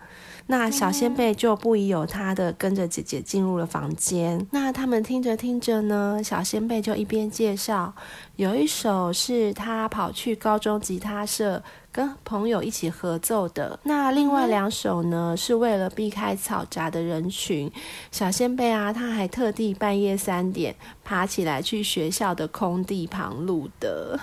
[0.46, 4.44] 那小仙贝就不疑有他的跟着姐姐进入了房间。
[4.50, 7.94] 那他们听着听着呢，小仙贝就一边介绍，
[8.40, 11.62] 有一首是他跑去高中吉他社。
[11.92, 13.76] 跟朋友一起合奏的。
[13.82, 17.68] 那另外两首呢，是为了避开嘈杂的人群。
[18.12, 20.72] 小仙贝啊，他还特地半夜三点
[21.02, 24.16] 爬起来去学校的空地旁录的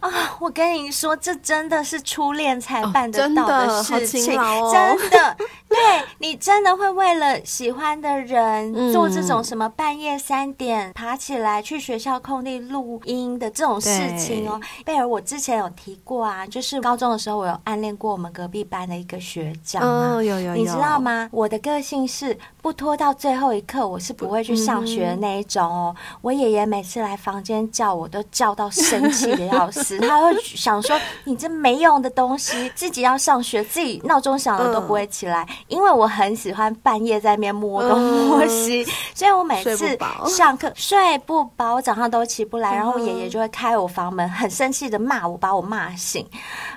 [0.00, 0.10] 啊！
[0.38, 5.36] 我跟你说，这真的是初恋才办得到的事情，哦、真的。
[5.66, 5.78] 对，
[6.18, 14.60] 你真的会为了喜欢的人做这种什么半夜三点爬起来去学校空地录音的这种事情哦。
[14.84, 21.28] 贝尔，我之前有提过啊，就是高中的时候我有暗恋过我们隔壁班的一个学长哦，有有有，你知道吗？
[21.32, 25.94] 我的个性是不拖到最后一刻，我是不会去上学的那一种哦。
[25.96, 35.44] 嗯、我爷爷每次来房间叫我都叫到生气的要死， 他会想说你这没用的东西，自己要上学，自己闹钟响了都不会起来。
[35.44, 46.26] 嗯因为我很喜欢半夜在那边摸东摸西，嗯、所以我每次上课睡不饱，我早上都起不来，然后我爷爷就会开我房门，很生气的骂我，把我骂醒。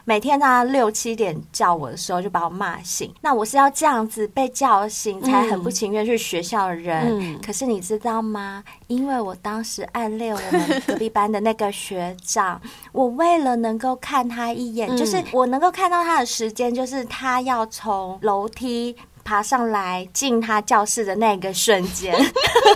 [0.06, 3.12] 每天他六七点叫我的时候，就把我骂醒。
[3.20, 7.20] 那我是要这样子被叫醒，才很不情愿去学校的人。
[7.20, 8.64] 嗯、可是你知道吗？
[8.86, 12.62] 因为我当时暗恋我们隔壁班的那个学长，
[12.94, 18.96] 我为了能够看他一眼，嗯、就是我能够看到他的时间，就是他要从楼梯。
[19.28, 22.16] 爬上来进他教室的那个瞬间，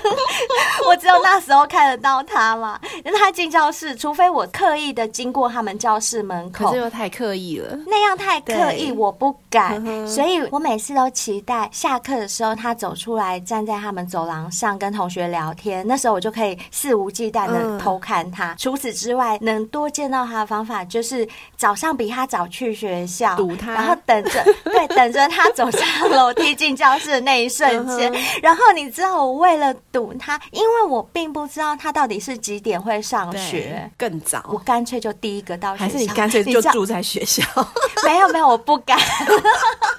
[0.85, 2.77] 我只有那时候看得到他嘛。
[3.05, 9.81] 因为他进教室，除非我刻意的经过他们教室门口，可是又太刻意了，那样太刻意，我不敢。
[10.05, 18.51] 所以我每次都期待下课的时候，他走出来站在他们走廊上跟同学聊天，那时候我就可以肆无忌惮的偷看他。
[18.51, 26.40] 嗯、除此之外，能多见到他的方法就是早上比他早去学校，堵他，然后等着，对，等着他走上楼梯。
[26.41, 28.11] 踢进教室的那一瞬间。
[28.41, 35.83] 然后你知道，我为了堵他，因为我并不知道他到底是几点会上学，更早，我干脆就第一个到学校。
[35.85, 37.43] 还是你干脆就住在学校？
[38.03, 38.97] 没有没有，我不敢。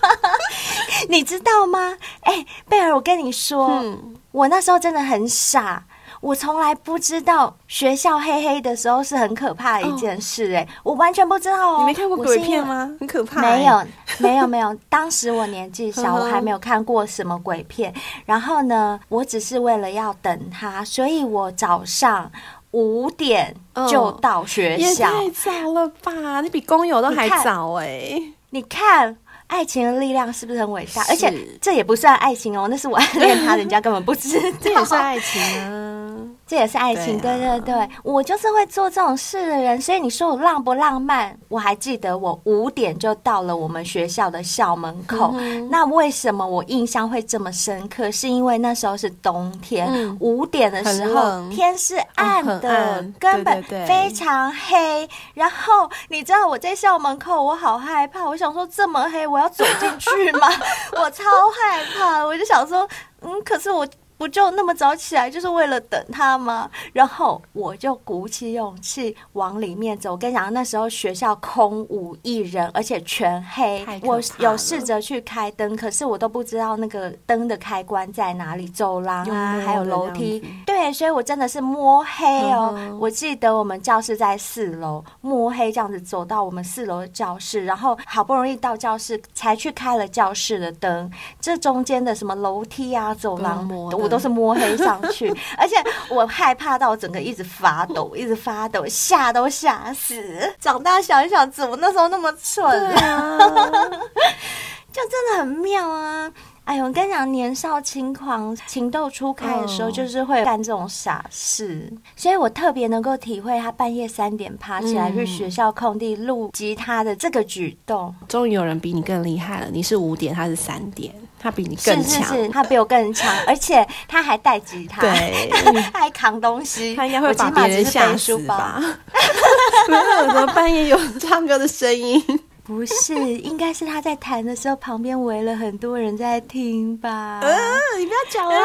[1.08, 1.96] 你知道吗？
[2.20, 5.84] 哎、欸，贝尔，我跟你说、嗯，我那时候真的很傻。
[6.22, 11.78] 我从来不知道学校黑黑的时候是很可怕的一件事，哎，我完全不知道哦。
[11.80, 12.94] 你没看过鬼片吗？
[13.00, 13.40] 很可怕。
[13.40, 13.82] 没有，
[14.18, 14.72] 没有，没有。
[14.88, 17.92] 当时我年纪小，我还没有看过什么鬼片。
[18.24, 22.30] 然后呢，我只是为了要等他，所以我早上
[22.70, 23.52] 五点
[23.90, 25.10] 就到学校。
[25.20, 26.40] 也太早了吧？
[26.40, 28.22] 你比工友都还早哎！
[28.50, 29.16] 你看。
[29.52, 31.04] 爱情的力量是不是很伟大？
[31.10, 34.58] 而且这也不算爱情哦，那是我暗恋他， 人家根本不知道。
[34.62, 36.16] 这也算爱情啊，
[36.52, 37.18] 这也是爱情。
[37.18, 39.80] 对啊，对对对，我就是会做这种事的人。
[39.80, 41.34] 所以你说我浪不浪漫？
[41.48, 45.32] 我还记得我五点就到了我们学校的校门口。
[45.38, 48.10] 嗯、那为什么我印象会这么深刻？
[48.10, 54.76] 是因为那时候是冬天，嗯、五点的时候天是暗的，根本非常黑。
[54.76, 58.28] 对对对，然后你知道我在校门口，我好害怕。
[58.28, 60.48] 我想说这么黑，我要走进去吗？
[61.00, 61.24] 我超
[61.62, 62.86] 害怕，我就想说，
[63.22, 63.88] 嗯，可是我。
[64.22, 66.70] 不就那么早起来，就是为了等他吗？
[66.92, 70.12] 然后我就鼓起勇气往里面走。
[70.12, 73.84] 我跟你讲，那时候学校空无一人，而且全黑。
[74.04, 78.68] 我有试着去开灯，可是我都不知道那个灯的开关在哪里。
[78.68, 82.72] 走廊啊，还有楼梯，对，所以我真的是摸黑哦。
[82.76, 91.10] 嗯、我记得我们教室在四楼，摸黑这样子走到我们四楼的教室，然后好不容易到教室，才去开了教室的灯。
[91.40, 94.11] 这中间的什么楼梯啊、走廊，我。
[94.12, 95.74] 都是摸黑上去， 而且
[96.10, 100.54] 我害怕到整个一直发抖， 一直发抖，吓都吓死。
[100.60, 102.64] 长大想一想，怎么那时候那么蠢
[102.96, 103.38] 啊？
[104.92, 106.30] 就真的很妙啊！
[106.72, 111.86] 哎呦，我跟你讲，年少轻狂、情窦初开的时候，就是会干这种傻事。
[111.90, 111.98] Oh.
[112.16, 118.14] 所以我特别能够体会他半夜三点爬起来去学校空地录吉他的这个举动。
[118.26, 121.14] 终于有人比你更厉害了，你是五点，他是三点。
[121.38, 128.80] 他比你更强，是是是，他比我更强，而且他还带吉他，对，他 还扛东西， 他应该会把别人吓死吧？
[129.90, 132.22] 没有，怎么半夜有唱歌的声音？
[132.64, 137.40] 不是，应该是他在弹的时候，旁边围了很多人在听吧？
[137.42, 138.60] 嗯，你不要讲了，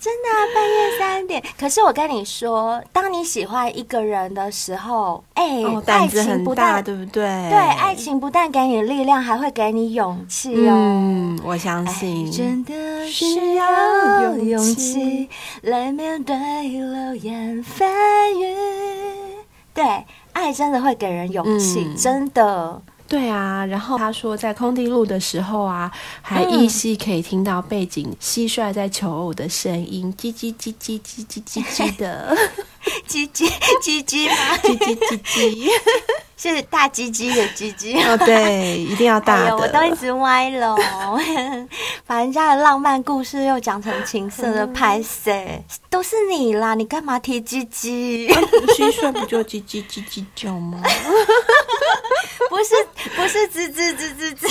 [0.00, 1.40] 真的啊，半夜三点。
[1.56, 7.22] 可是我跟你说，当你喜欢一个人的时候，哎、欸哦，爱情不大对不对？
[7.22, 10.74] 对，爱情不但给你力量，还会给你勇气哦。
[10.74, 15.28] 嗯，我相信，真的需要勇气
[15.62, 17.86] 来面对流言蜚
[18.40, 18.56] 语。
[19.72, 20.04] 对。
[20.32, 22.82] 爱真的会给人勇气，嗯，真的。
[23.08, 25.90] 对啊，然后他说在空地录的时候啊，
[26.22, 32.34] 还依稀可以听到背景蟋蟀在求偶的声音，叽叽叽叽叽叽叽叽的，
[33.06, 33.50] 叽叽
[33.84, 34.56] 叽叽吗？
[34.64, 35.68] 叽叽叽叽。
[36.50, 39.50] 是大鸡鸡的鸡鸡 哦，对，一定要大的。
[39.50, 40.76] 哎、我都一直歪了，
[42.06, 45.30] 把人家的浪漫故事又讲成情色的拍摄，
[45.88, 46.74] 都是你啦！
[46.74, 48.28] 你干嘛提鸡鸡？
[48.28, 50.80] 蟋蟀不就叽叽叽叽叫吗？
[52.50, 52.74] 不是，
[53.14, 54.48] 不是吱吱吱吱吱。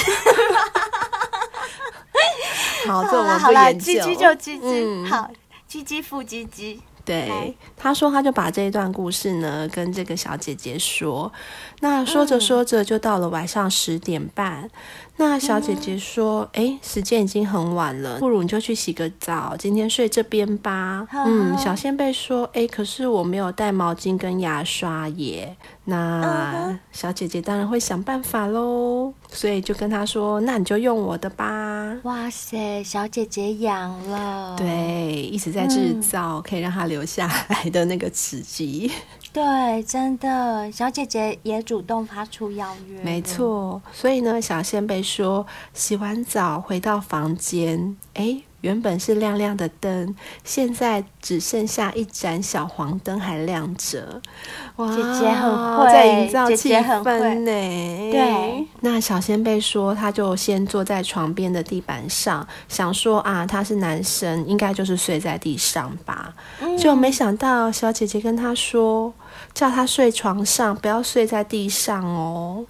[2.88, 3.86] 好，这我们不研究。
[3.86, 5.30] 鸡鸡就鸡鸡，好，
[5.68, 6.82] 鸡鸡复鸡鸡。
[7.04, 11.32] 对，他说，他就把这一段故事呢跟这个小姐姐说。
[11.80, 14.70] 那说着说着，就到了晚上十点半。
[15.18, 21.08] 那小姐姐说：“哎、嗯，时间已经很晚了，不如你就去洗个澡，今天睡这边吧。
[21.12, 25.56] 呵呵”嗯，小仙贝说：“哎，可是我没有带毛巾跟牙刷耶。”
[25.92, 38.92] 那小姐姐当然会想办法喽，所以就跟她说：“那你就用我的吧。”哇塞，小姐姐养了，对，一直在制造、嗯、可以让她留下来的那个刺激。
[39.34, 43.02] 对，真的，小姐姐也主动发出邀约。
[43.02, 54.22] 没错，所以呢，小仙贝说，洗完澡回到房间，哎，原本是亮亮的灯，现在只剩下一盏小黄灯还亮着。
[54.78, 57.46] 哇，姐姐很会，在营造气氛呢。
[58.12, 66.34] 对，那小仙贝说，他就先坐在床边的地板上，想说啊，他是男生，应该就是睡在地上吧。
[66.62, 69.14] 嗯，就没想到小姐姐跟他说。
[69.54, 72.66] 叫他睡床上，不要睡在地上哦。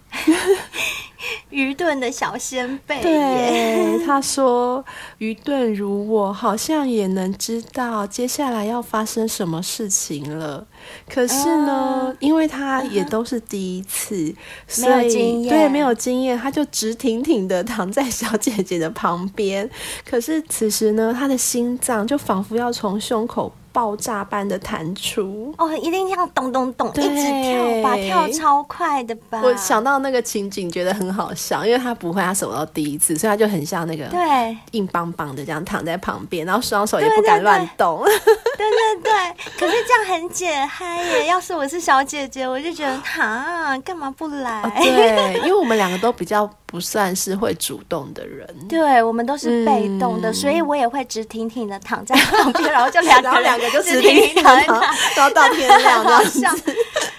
[1.49, 3.01] 愚钝的小仙贝。
[3.01, 4.83] 对，他说
[5.19, 10.65] ：“愚钝如我，好像也能知道接下来要发生什么事情了。
[11.07, 14.35] 可是呢，嗯、因为他也都是第一次， 嗯、
[14.67, 19.69] 所以对，没有经验，他就直挺挺的躺在小姐姐的旁边。
[20.09, 29.41] 可是此时呢，他的心脏就仿佛要从胸口。”爆炸般的弹出哦，一定要咚咚咚一直跳吧，跳超快的吧。
[29.43, 38.03] 我想到那个情景，觉得很好笑，因为他不会，他什么都第一次，所以他就很像那个对硬邦邦的这样躺在旁边，然后双手也不敢乱动。
[38.05, 39.11] 对对对，
[39.57, 41.25] 可是这样很解嗨耶！
[41.31, 44.61] 要是我是小姐姐，我就觉得哈，干嘛不来？
[44.61, 46.49] 哦，对，因为我们两个都比较。
[46.71, 54.79] 不算是会主动的人，对，我们都是被动的，嗯、所以我也会直挺挺的躺在旁边，然后就两个人， 两个就直挺挺的躺，
[55.17, 56.73] 然后 到天亮这样子。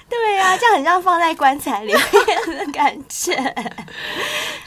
[0.09, 3.35] 对呀、啊，这样很像放在棺材里面的感觉。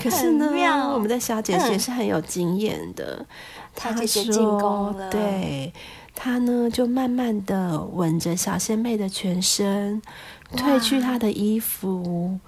[0.04, 0.52] 可是呢，
[0.94, 3.26] 我们的小姐姐是很有经验的，嗯、
[3.76, 5.74] 她说姐姐进宫了，对，
[6.14, 10.00] 她呢就慢慢的吻着小仙妹的全身，
[10.56, 12.40] 褪去她的衣服。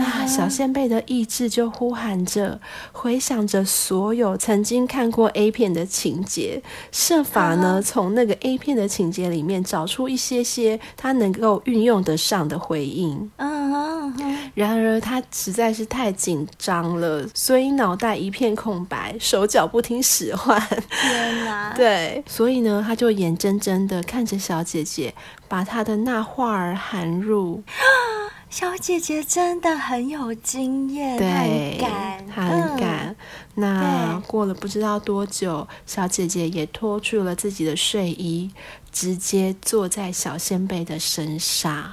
[0.00, 2.60] 那小仙贝的意志就呼喊着，
[2.92, 13.28] 回想着所有曾经看过 A 片的情节，设法呢从那个 A 片的情节里面找出一些些他能够运用得上的回应。
[13.38, 14.14] 嗯，
[14.54, 20.60] 然而他实在是太紧张了，所以脑袋一片空白，手脚不听使唤。
[20.88, 21.74] 天哪！
[21.76, 25.12] 对，所以呢，他就眼睁睁的看着小姐姐
[25.48, 27.64] 把他的那话儿含入。
[28.50, 33.06] 小姐姐真的很有经验，对，很敢，很敢。
[33.08, 33.16] 嗯、
[33.54, 38.50] 那过了不知道多久，小姐姐也脱去了自己的睡衣，
[38.90, 41.84] 直接坐在小仙贝的身上。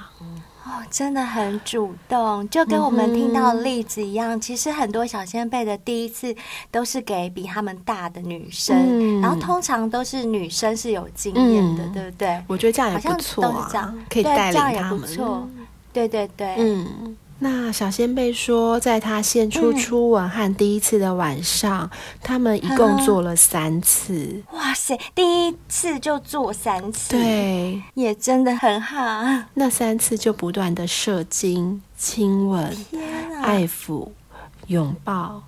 [0.64, 4.30] 哦，真的很主动，就跟我们听到的例子一样。
[4.30, 6.34] 嗯、其实很多小仙贝的第一次
[6.70, 12.42] 都是给比他们大的女生，嗯、然后通常都是女生是有经验的，嗯、对不对？
[12.48, 15.02] 我觉得这样也不错啊，可以带领他们。
[15.14, 15.24] 对
[15.96, 21.90] 对对对，嗯，那小仙贝说，在他献出初吻和第一次的晚上，嗯、
[22.22, 24.42] 他们一共做了三次。
[24.52, 28.98] 哇塞，第一次就做三次，对，也真的很好。
[29.54, 34.10] 那三次就不断的射精、亲吻、啊、爱抚、
[34.66, 35.44] 拥抱、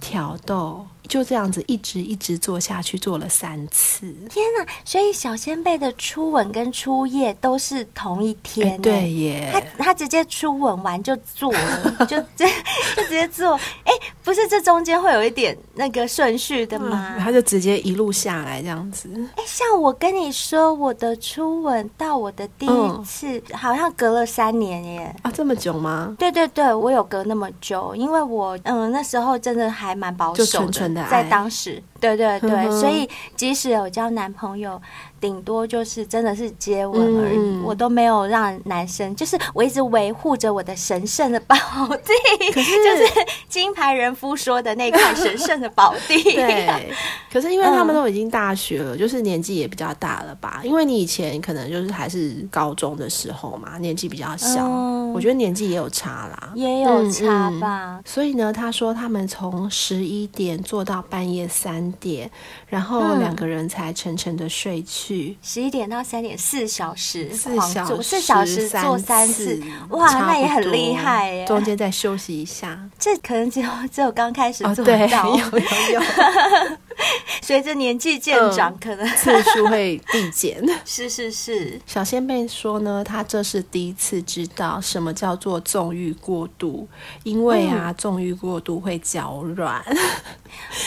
[0.00, 0.86] 挑逗。
[1.12, 4.10] 就这样子一直一直做下去，做了三次。
[4.30, 4.66] 天哪！
[4.82, 8.80] 所以小仙贝的初吻跟初夜都是同一天。
[8.80, 12.46] 对耶，他他直接初吻完就做了，就就
[12.96, 13.60] 就直接做。
[13.84, 13.92] 哎，
[14.24, 17.16] 不是这中间会有一点那个顺序的吗？
[17.18, 19.08] 他就直接一路下来这样子。
[19.36, 25.16] 哎，像我跟你说，我的初吻到我的第一次，好像隔了三年耶。
[25.22, 26.14] 啊，这么久吗？
[26.18, 31.06] 对对对，我有隔那么久，因为我嗯那时候真的还蛮保守的。
[31.10, 34.80] 在当时，对对对，所以即使有交男朋友。
[35.22, 46.20] 顶多就是真的是接吻而已，嗯、我都没有让男生，就是我一直维护着我的神圣的宝地，可是 就是金牌人夫说的那块神圣的宝地。
[46.34, 46.92] 对，
[47.32, 50.60] 可是因为他们都已经大学了，嗯、 就是年纪也比较大了吧？
[50.64, 58.00] 因为你以前可能就是还是高中的时候嘛，年纪比较小，嗯、我觉得年纪也有差啦，也有差吧。
[58.04, 62.28] 所以呢，他说他们从十一点做到半夜三点，
[62.66, 65.11] 然后两个人才沉沉的睡去。
[65.42, 69.60] 十一点到三点，四小时，四小时，四小时做三次，
[69.90, 71.44] 哇，那也很厉害耶！
[71.46, 76.02] 中间再休息一下，这可能只有只有刚开始做到，有有有。
[77.42, 80.62] 随着年纪渐长，可能次数会递减。
[80.84, 86.88] 是是是，小仙贝说呢，她这是第一次知道什么叫做纵欲过度，
[87.24, 89.82] 因为啊，纵欲过度会脚软。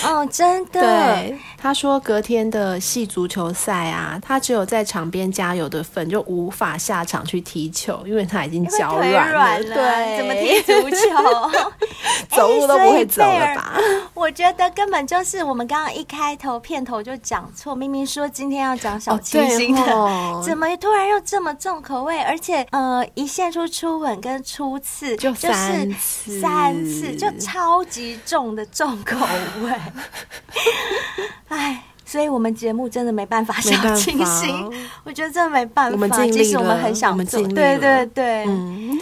[0.04, 0.82] 哦，真的。
[0.82, 9.64] 对，他说隔天的系足球赛啊，他只有在场边加油的份，就无法下场去踢球，因为他已经脚软了。
[9.64, 11.76] 对，怎么踢足球？
[12.36, 13.78] 走路都不会走了吧？
[14.14, 22.22] 我觉得根本就是我们刚刚一开头片头就讲错，明明说今天要讲小清新的，哦哦、怎么突然又这么重口味？
[22.22, 29.16] 而且呃，一献出初吻跟初次就三次，三次就超级重的重口
[29.64, 29.72] 味。
[31.48, 34.72] 哎，所以我们节目真的没办法小清新，
[35.04, 35.94] 我觉得真的没办法。
[35.94, 39.00] 我们尽力了，即使我们很想做，对对对，嗯。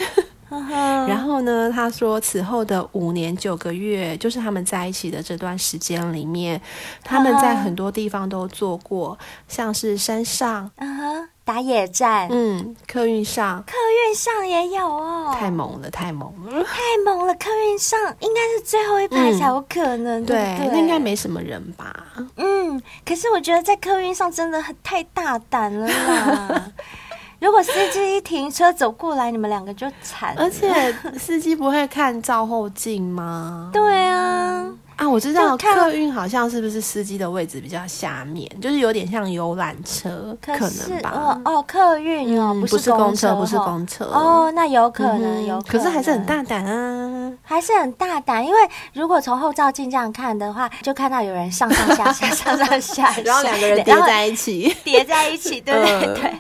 [1.07, 6.59] 然后呢，他说此后的五年九个月，就是他们在一起的这段时间里面，
[7.03, 13.73] 他们在很多地方都做过，像是山上，嗯哼，打野战，嗯，客运上，客
[14.07, 21.93] 运上也有哦，太猛了，太猛了，太猛了，客运上应该是最后一排才有可能，嗯、对，对，那应该没什么人吧？
[22.37, 26.71] 嗯，可是我觉得在客运上真的很太大胆了啦。
[27.43, 30.33] 如果司机一停车走过来，你们两个就惨。
[30.37, 30.71] 而且
[31.19, 33.69] 司机不会看照后镜吗？
[33.73, 34.65] 对啊。
[34.95, 41.11] 啊，我知道客运好像是不是司机的位置比较下面，就是有点像游览车，可能吧。
[41.13, 44.05] 哦哦，客运哦，不是公车，不是公车。
[44.05, 45.79] 哦，那有可能，有可能。
[45.79, 48.45] 可是还是很大胆啊，还是很大胆。
[48.45, 48.57] 因为
[48.93, 56.33] 如果从后照镜这样看的话，就看到有人上上下下，上上下下， 然后两个人叠在一起，叠在一起， 对对对，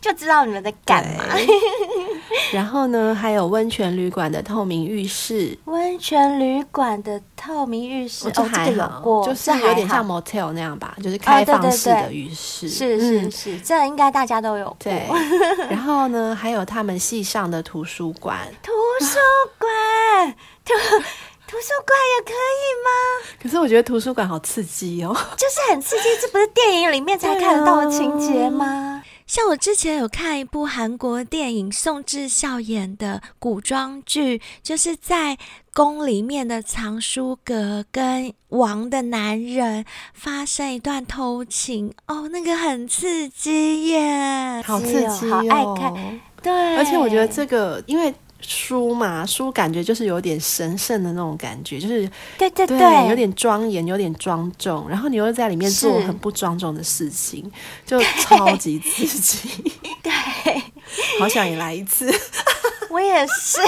[0.00, 1.24] 就知道你们在干嘛。
[2.52, 8.28] 然后呢，还有温泉旅馆的透明浴室，温泉旅馆的透明浴室。
[8.28, 12.68] 哦，这还好，就是有点像 motel 那样吧，就是开放式的浴室。
[12.68, 14.76] 是是是，这应该大家都有过。
[14.80, 15.08] 对，
[15.70, 18.38] 然后呢，还有他们系上的图书馆。
[18.62, 18.72] 图
[19.04, 19.16] 书
[19.58, 20.34] 馆，
[20.64, 20.74] 图
[21.46, 22.90] 图书馆也可以吗？
[23.42, 29.02] 可是我觉得图书馆好刺激哦，就是很刺激，这不是电影里面才看得到的情节吗？
[29.30, 35.38] 像我之前有看一部韩国电影，宋智孝演的古装剧，就是在
[35.72, 48.12] 宫里面的藏书阁跟王的男人发生一段偷情，哦，那个很刺激耶，好刺激哦，好爱看，对，而且我觉得这个因为。
[48.40, 57.50] 书嘛，书感觉就是有点神圣的那种感觉，就是对对对，对有点庄严，有点庄重，然后你又在里面做很不庄重的事情，
[57.86, 59.48] 就超级刺激。
[60.02, 60.12] 对，
[61.18, 62.12] 好想也来一次。
[62.90, 63.58] 我也是，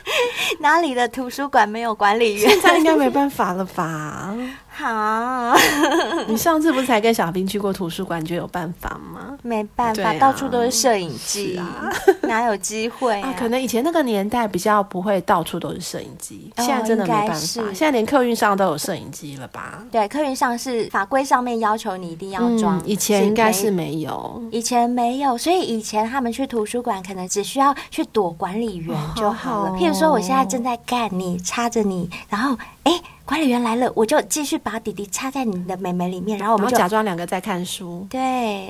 [0.60, 2.48] 哪里的图书馆没有管理员？
[2.48, 4.34] 现在应该没办法了吧？
[4.82, 5.54] 好，
[6.26, 9.38] 你上次不是才跟小兵去过图书馆，你觉得有办法吗？
[9.42, 11.88] 没办法，啊、到处都是摄影机，啊、
[12.22, 13.34] 哪有机会啊， 啊？
[13.38, 17.34] 可能以前那个年代比较不会到处都是摄影机，哦、现在真的没办法。
[17.36, 19.84] 现在连客运上都有摄影机了吧？
[19.92, 29.70] 对，客运上是法规上面要求你一定要装，嗯，以前应该是没有，以前没有，所以以前他们去图书馆可能只需要去躲管理员就好了。
[29.70, 32.92] 哦、譬如说，我现在正在干你，插着你，然后哎。
[32.92, 38.04] 诶管理员来了，我就继续把弟弟插在你的妹妹里面，然后我们就假装两个在看书。
[38.10, 38.68] 对，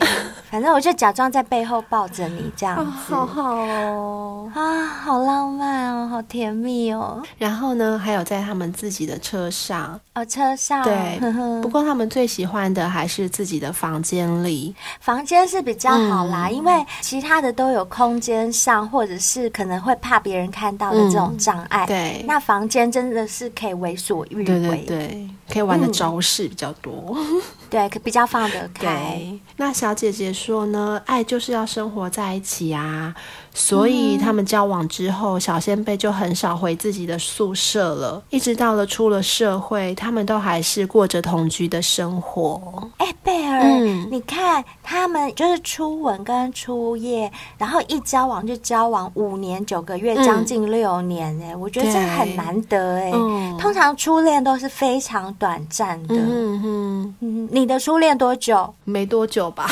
[0.51, 2.77] 反正我就假装在背后抱着你这样
[3.09, 7.21] 子，哦、好好哦啊，好浪漫哦，好甜蜜哦。
[7.39, 11.19] 然后呢，还有在他们自己的车上哦，车上对。
[11.19, 21.87] 呵呵不过他们最喜欢的还是自己的房间里，房间是比较好啦，嗯、因为其他的都有空间上或者是可能会怕别人看到的这种障碍。
[21.87, 24.43] 嗯、对，那房间真的是可以为所欲。
[24.43, 29.23] 对对对，可以玩的招式比较多，嗯、 对，可比较放得开。
[29.59, 33.15] 那小姐姐说呢，爱就是要生活在一起啊。
[33.55, 38.23] 所以他们交往之后，小仙贝就很少回自己的宿舍了。
[38.31, 42.91] 一直到了出了社会，他们都还是过着同居的生活。
[42.97, 51.39] 哎、欸，贝儿，嗯、你看他们就是初吻跟初夜，然后一交往就交往五年九个月，将近六年。
[51.43, 52.97] 哎、嗯，我觉得这很难得。
[52.97, 56.15] 哎，嗯、通常初恋都是非常短暂的。
[56.15, 58.73] 嗯哼，嗯，你的初恋多久？
[58.85, 59.71] 没多久吧。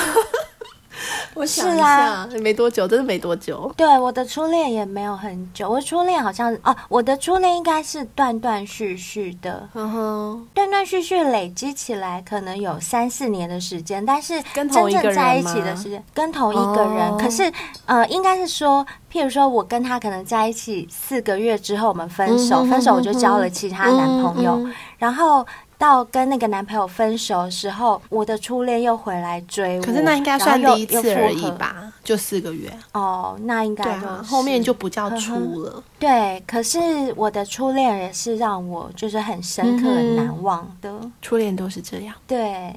[1.35, 3.73] 我想一下，啊、没多久，真的没多久。
[3.77, 5.69] 对，我的初恋也没有很久。
[5.69, 17.17] 我初恋好像哦，我的初恋应该是断断续续的，嗯哼，断断续续累积起来可能有三四年的时间，但是真正在一起的时间跟同一个人。
[17.19, 17.51] 可是
[17.87, 24.61] 呃，应该是说，譬如说我跟他可能在一起四个月之后，我们分手，分手我就交了其他男朋友，
[24.99, 25.47] 然后。
[25.81, 29.83] 到跟那个男朋友分手的时候，我的初恋又回来追我。
[29.83, 31.91] 可是那应该算第一次而已吧？
[32.05, 32.71] 就四个月。
[32.93, 35.83] 哦，那应该对啊，后面就不叫初了。
[35.99, 36.79] 对，可是
[37.17, 40.93] 我的初恋也是让我就是很深刻、很难忘的。
[41.23, 42.15] 初恋都是这样。
[42.27, 42.75] 对。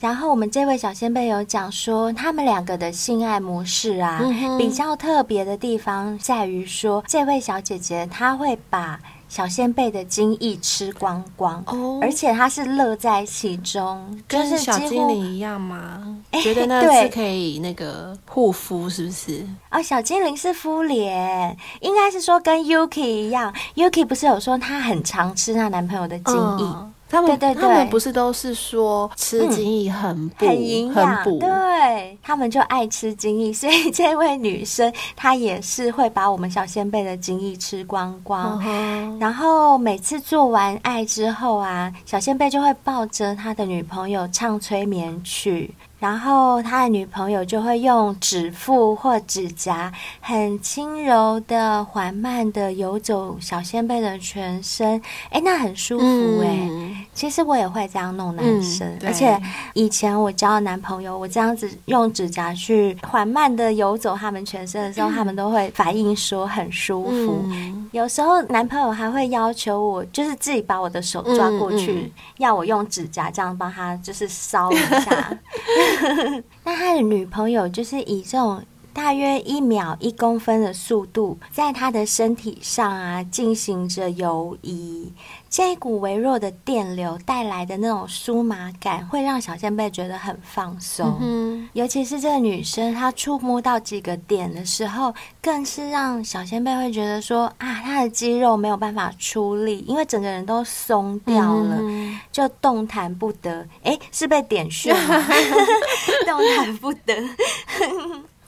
[0.00, 4.22] 然后我们这位小仙贝有讲说，他们两个的性爱模式啊，
[4.56, 8.98] 比较特别的地方在于说，这位小姐姐她会把。
[9.28, 16.18] 小仙贝的精液吃光光，oh, 而且他是乐在其中，跟小精灵一样吗？
[16.30, 19.46] 欸、 觉得那是可以那个护肤，是不是？
[19.70, 23.54] 哦，小精灵是敷脸，应该是说跟 Yuki 一样。
[23.74, 26.76] Yuki 不是有说她很常吃她男朋友的精液？Oh.
[27.08, 31.24] 他们对对对，他们不是都是说吃精益很补、嗯、很营养？
[31.38, 38.62] 对，他们就爱吃精益，所以这位女生她也是会把我们小先贝的精益吃光光。
[38.64, 45.74] 嗯、然后每次做完爱之后啊，小先贝就会抱着他的女朋友唱催眠曲。
[45.98, 56.04] 然后他的女朋友就会用指腹或指甲，很轻柔的、缓慢的游走小仙贝的全身，哎，那很舒服
[56.42, 56.68] 哎。
[56.70, 59.36] 嗯、其实我也会这样弄男生，嗯、而且
[59.74, 67.42] 以前我交男朋友，我这样子用指甲去缓慢的游走他们全身的时候，嗯、他们都会反应说很舒服。
[67.46, 75.36] 嗯、有时候男朋友还会要求我，就是自己把我的手抓过去，要我用指甲这样帮他，就是搔一下。
[76.64, 78.62] 那他的女朋友就是以这种
[78.98, 85.12] 大约一秒一公分的速度，在他的身体上啊进行着游移。
[85.48, 91.16] 这一股微弱的电流带来的那种酥麻感，会让小仙贝觉得很放松。
[91.20, 103.64] 嗯、尤其是这个女生，她触摸到几个点的时候，更是让小仙贝会觉得说啊，她的肌肉没有办法出力，因为整个人都松掉了，嗯、就动弹不得。
[103.84, 105.24] 诶，是被点穴吗？
[106.26, 107.14] 动弹不得。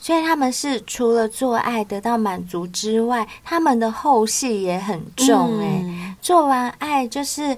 [0.00, 5.82] 所以他们是除了做爱得到满足之外，他们的后戏也很重诶、欸。
[5.84, 7.54] 嗯、做完爱就是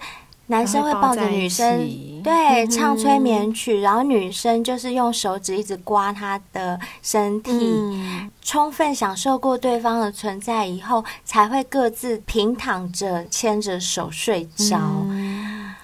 [0.48, 1.88] 男生会抱着女生，
[2.22, 14.76] 对，唱催眠曲，然后女生就是用手指一直刮他的身体，嗯、充分享受过对方的存在以后，才会各自平躺着牵着手睡着。
[15.08, 15.74] 嗯、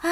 [0.00, 0.10] 啊。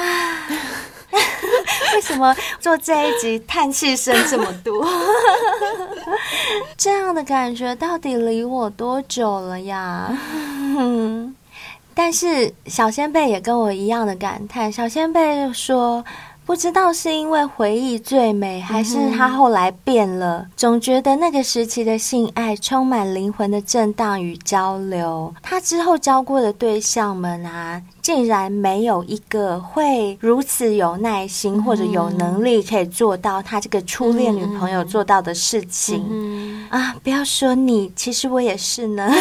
[1.95, 4.85] 为什么做这一集叹气声这么多？
[6.77, 10.11] 这样的感觉到底离我多久了呀？
[11.93, 14.71] 但是小仙贝也跟我一样的感叹。
[14.71, 16.03] 小仙贝说。
[16.49, 20.39] 不知道是因为回忆最美，还是他后来变了。
[20.39, 25.31] 嗯、总觉得那个时期的性爱充满灵魂的震荡与交流。
[25.43, 36.03] 他之后交过的对象们啊，竟然没有一个会如此有耐心或者有能力可以做到他这个初恋女朋友做到的事情。
[36.09, 39.07] 嗯、啊，不要说你，其实我也是呢。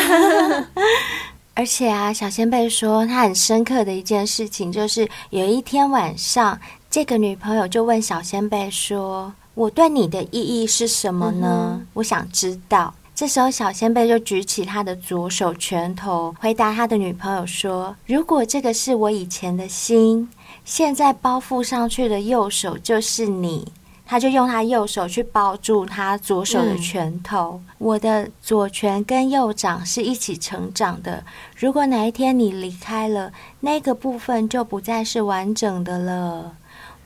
[1.53, 6.59] 而且啊，小仙贝说他很深刻的一件事情，就是有一天晚上。
[6.99, 11.79] 这个女朋友就问小仙贝说：“我对你的意义是什么呢？
[11.79, 20.29] 嗯、我想知道。”这时候，小仙贝就举起他的左手拳头，回答他的女朋友说：“如果这个是我以前的心，
[20.65, 23.71] 现在包覆上去的右手就是你。”
[24.05, 27.61] 他就用他右手去包住他左手的拳头。
[27.65, 31.23] 嗯、我的左拳跟右掌是一起成长的。
[31.55, 33.31] 如果哪一天你离开了，
[33.61, 36.57] 那个部分就不再是完整的了。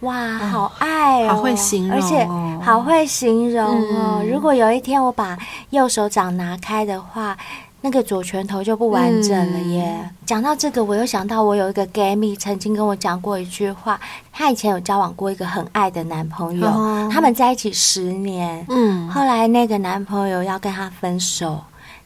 [0.02, 2.28] 哇，好爱哦，好会形容，而且
[2.64, 4.18] 好会形容哦。
[4.20, 5.38] 嗯、如果有一天我把
[5.70, 7.36] 右手掌拿开的话，
[7.80, 9.96] 那个左拳头就不完整了耶。
[10.02, 14.00] 嗯、讲到这个，我又想到我有一个 gay 蜜曾经跟我讲过一句话，
[14.32, 21.58] 她以前有交往过一个很爱的男朋友，哦、他们在一起十年，嗯，后来那个男朋友要跟她分手。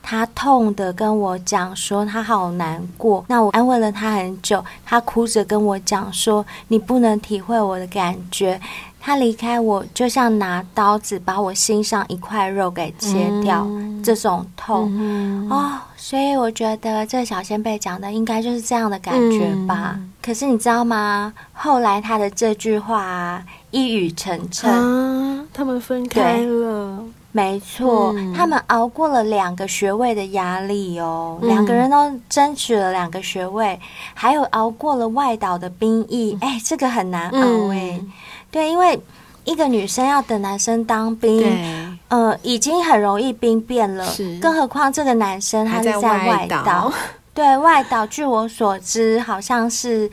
[0.08, 8.60] 他痛的跟我讲说他好难过，那我安慰了他很久，他哭着跟我讲说，你不能体会我的感觉，
[9.00, 19.94] 他离开我就像拿刀子把我心上一块肉给切掉，嗯、这种痛、嗯、哦，所以我觉得这小仙贝讲的应该就是这样的感觉吧。
[19.96, 21.32] 嗯、可是你知道吗？
[21.52, 23.42] 后来他的这句话、啊、
[23.72, 27.02] 一语成谶、啊，他们分开了。
[27.36, 33.78] 没错，嗯、他们熬过了两个学位的压力哦，嗯、两个人都争取了两个学位，
[34.14, 36.38] 还有熬过了外岛的兵役。
[36.40, 37.98] 哎，这个很难熬哎。
[38.00, 38.12] 嗯、
[38.50, 38.98] 对，因为
[39.44, 44.06] 一个女生要等男生当兵，对呃，已经很容易兵变了，
[44.40, 46.86] 更何况这个男生他是在外岛。
[46.86, 46.92] 外
[47.34, 50.10] 对外岛，据我所知，好像是。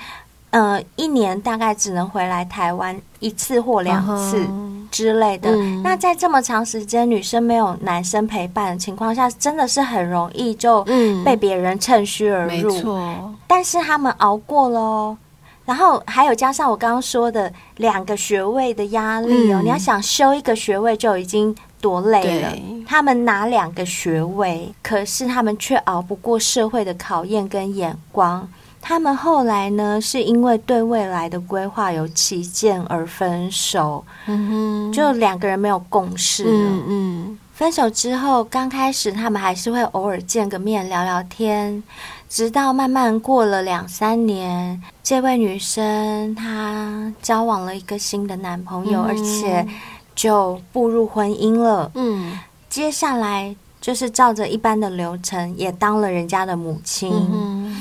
[0.53, 4.47] 呃，一年大概只能回来台湾一次或两次
[4.91, 5.49] 之类的。
[5.49, 10.85] Uh 那在这么长时间女生没有男生陪伴的情况下，真的是很容易就
[11.25, 12.71] 被别人趁虚而入。
[12.71, 15.17] 嗯、没错，但是他们熬过了哦。
[15.65, 22.55] 然后还有加上我刚刚说的两个学位的压力哦，嗯、你要想修一个学位就已经多累了。
[22.85, 28.47] 他们拿两个学位，可是他们却熬不过社会的考验跟眼光。
[28.85, 34.03] 他们后来呢，是因为对未来的规划有歧见而分手。
[34.25, 36.49] 嗯哼，就两个人没有共识了。
[36.51, 41.81] 嗯嗯，分手之后，刚开始他们还是会偶尔见个面聊聊天。
[42.27, 49.65] 直到慢慢过了两三年，这位女生她交往了一个新的男朋友，嗯、而且
[50.13, 51.89] 就步入婚姻了。
[51.93, 52.37] 嗯，
[52.69, 57.13] 接下来就是照着一般的流程，也当了人家的母亲。
[57.31, 57.77] 嗯、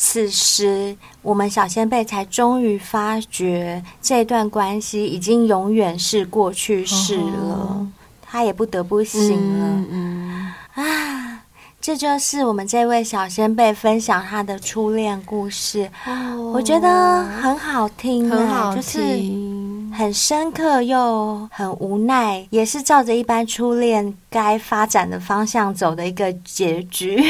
[0.00, 7.84] 此时，我们小先辈才终于发觉，这段关系已经永远是过去式了。
[8.22, 9.66] 她、哦、也不得不醒了。
[9.66, 11.42] 嗯，嗯啊。
[11.80, 27.24] 这就是我们这位小先辈分享他的初恋故事，哦、我觉得很好听，很好听，就是很深刻又很无奈，也是照着一般初恋该发展的方向走的一个结局。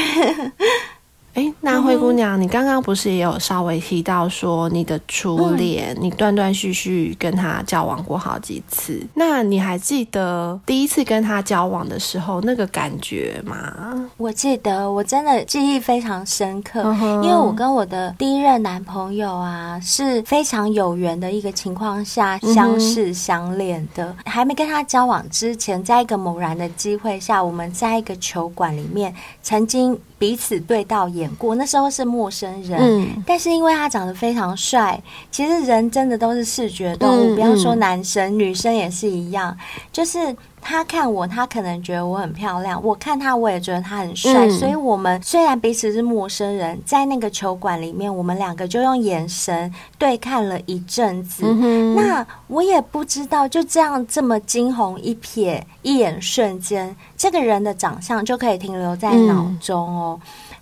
[1.39, 14.09] 哎，那灰姑娘，你刚刚不是也有稍微提到说你的初恋，嗯、你断断续续跟他交往过好几次，那你还记得第一次跟他交往的时候那个感觉吗？
[14.17, 29.97] 我记得，我真的记忆非常深刻，嗯、因为我跟我的第一任男朋友啊是非常有缘的一个情况下相识相恋的，嗯、还没跟他交往之前，在一个偶然的机会下，我们在一个球馆里面曾经。
[30.19, 35.01] 彼此对到眼过，那时候是陌生人，嗯、但是因为他长得非常帅，
[35.31, 39.55] 其实人真的都是视觉动物，嗯、不要说男生，嗯、女生也是一样，
[39.91, 40.35] 就是。
[40.61, 44.45] 他看我，他可能觉得我很漂亮；我看他，我也觉得他很帅。
[44.45, 51.43] 嗯、所以，我们虽然彼此是陌生人，在那个球馆里面，我们两个就用眼神对看了一阵子。
[51.45, 60.19] 嗯、那我也不知道，就这样这么惊鸿一瞥，一眼瞬间，这个人的长相就可以停留在脑中哦。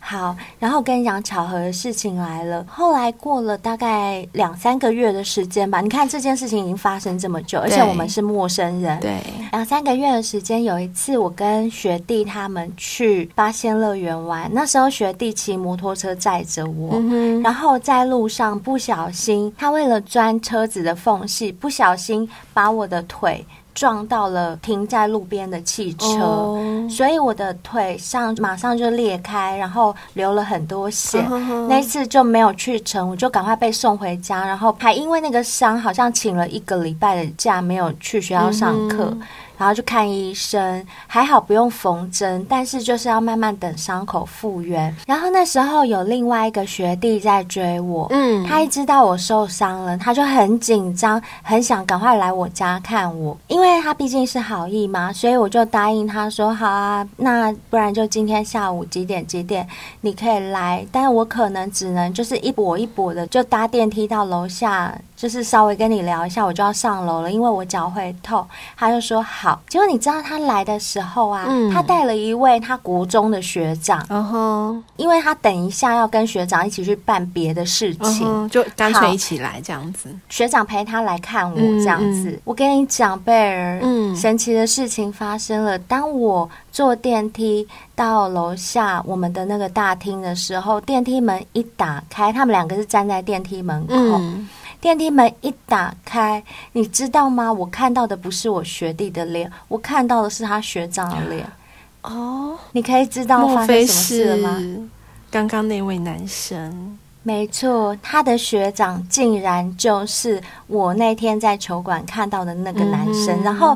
[0.07, 2.65] 嗯好，然后跟你讲巧合的事情来了。
[2.69, 8.97] 后来过了大概两三个月的时间吧，你看这件事情已经发生这么久，而且我们是陌生人。
[9.01, 23.45] 对，两三个月的时间，有一次我跟学弟他们去八仙乐园玩，那时候学弟骑摩托车载着我，嗯、然后在路上不小心，他为了钻车子的缝隙，不小心把我的腿。
[23.77, 26.89] 撞到了停在路边的汽车，oh.
[26.89, 31.21] 所以我的腿上马上就裂开，然后流了很多血。
[31.21, 39.05] Uh 那次就没有去成，我就赶快被送回家，然后还因为那个伤，好像请了一个礼拜的假，没有去学校上课。
[39.11, 39.21] Uh.
[39.57, 44.95] 然后去看医生，还好不用缝针，但是就是要慢慢等伤口复原。
[45.07, 59.67] 然后那时候有另外一个学弟在追我，嗯，他一知道我受伤了，他就很紧张，很想赶快来我家看我，因为他毕竟是好意嘛，所以我就答应他说好啊，那不然就今天下午几点几点
[60.01, 64.95] 你可以来，但是我可能只能就是一跛一跛的就搭电梯到楼下。
[65.17, 68.47] 就是稍微跟你聊一下，我就要上楼了，因为我脚会痛。
[68.77, 69.59] 他就说好。
[69.67, 80.07] 结果你知道他来的时候啊，嗯、他带了一位他国中的学长，嗯哼，因为他等一下要跟学长一起去办别的事情，嗯、就干脆一起来这样子。
[80.29, 82.29] 学长陪他来看我这样子。
[82.29, 85.79] 嗯嗯、我跟你讲，贝尔，嗯，神奇的事情发生了。
[85.79, 93.95] 当我坐电梯到楼下我们的那个大厅的时候，电梯门一打开，他们两个是站在电梯门口。
[93.95, 94.47] 嗯
[94.79, 97.51] 电梯门一打开，你知道吗？
[97.51, 101.45] 我看到的不是我学弟的脸，我看到的是他学长的脸。
[102.03, 104.89] 哦，你可以知道发生什么事了吗？
[105.31, 113.41] 刚刚那位男生，没错，他的学长竟然就是我那天在球馆看到的那个男生。
[113.41, 113.75] 嗯、然后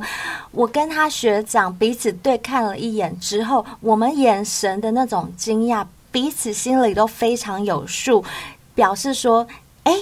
[0.52, 8.24] 我跟他学长彼此对看了一眼之后，我们眼神的那种惊讶，彼此心里都非常有数，
[8.76, 9.46] 表示说
[9.84, 9.94] ：“哎。”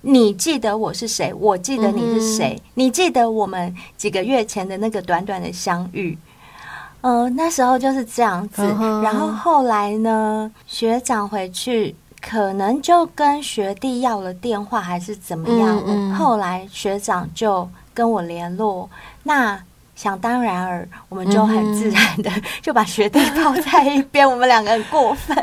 [0.00, 1.34] 你记得我是谁？
[1.34, 2.54] 我记得你是谁？
[2.56, 6.16] 嗯、你记得我们几个月前的那个短短的相遇？
[7.00, 8.62] 嗯、呃，那时候就是这样子。
[9.02, 16.14] 然后后来呢，学长回去可能就跟学弟要了电话，还是怎么样？
[16.14, 18.88] 后来学长就跟我联络。
[19.22, 19.60] 那
[19.98, 22.30] 想当然尔，我们就很自然的
[22.62, 25.36] 就把学弟抛在一边，我们两个很过分。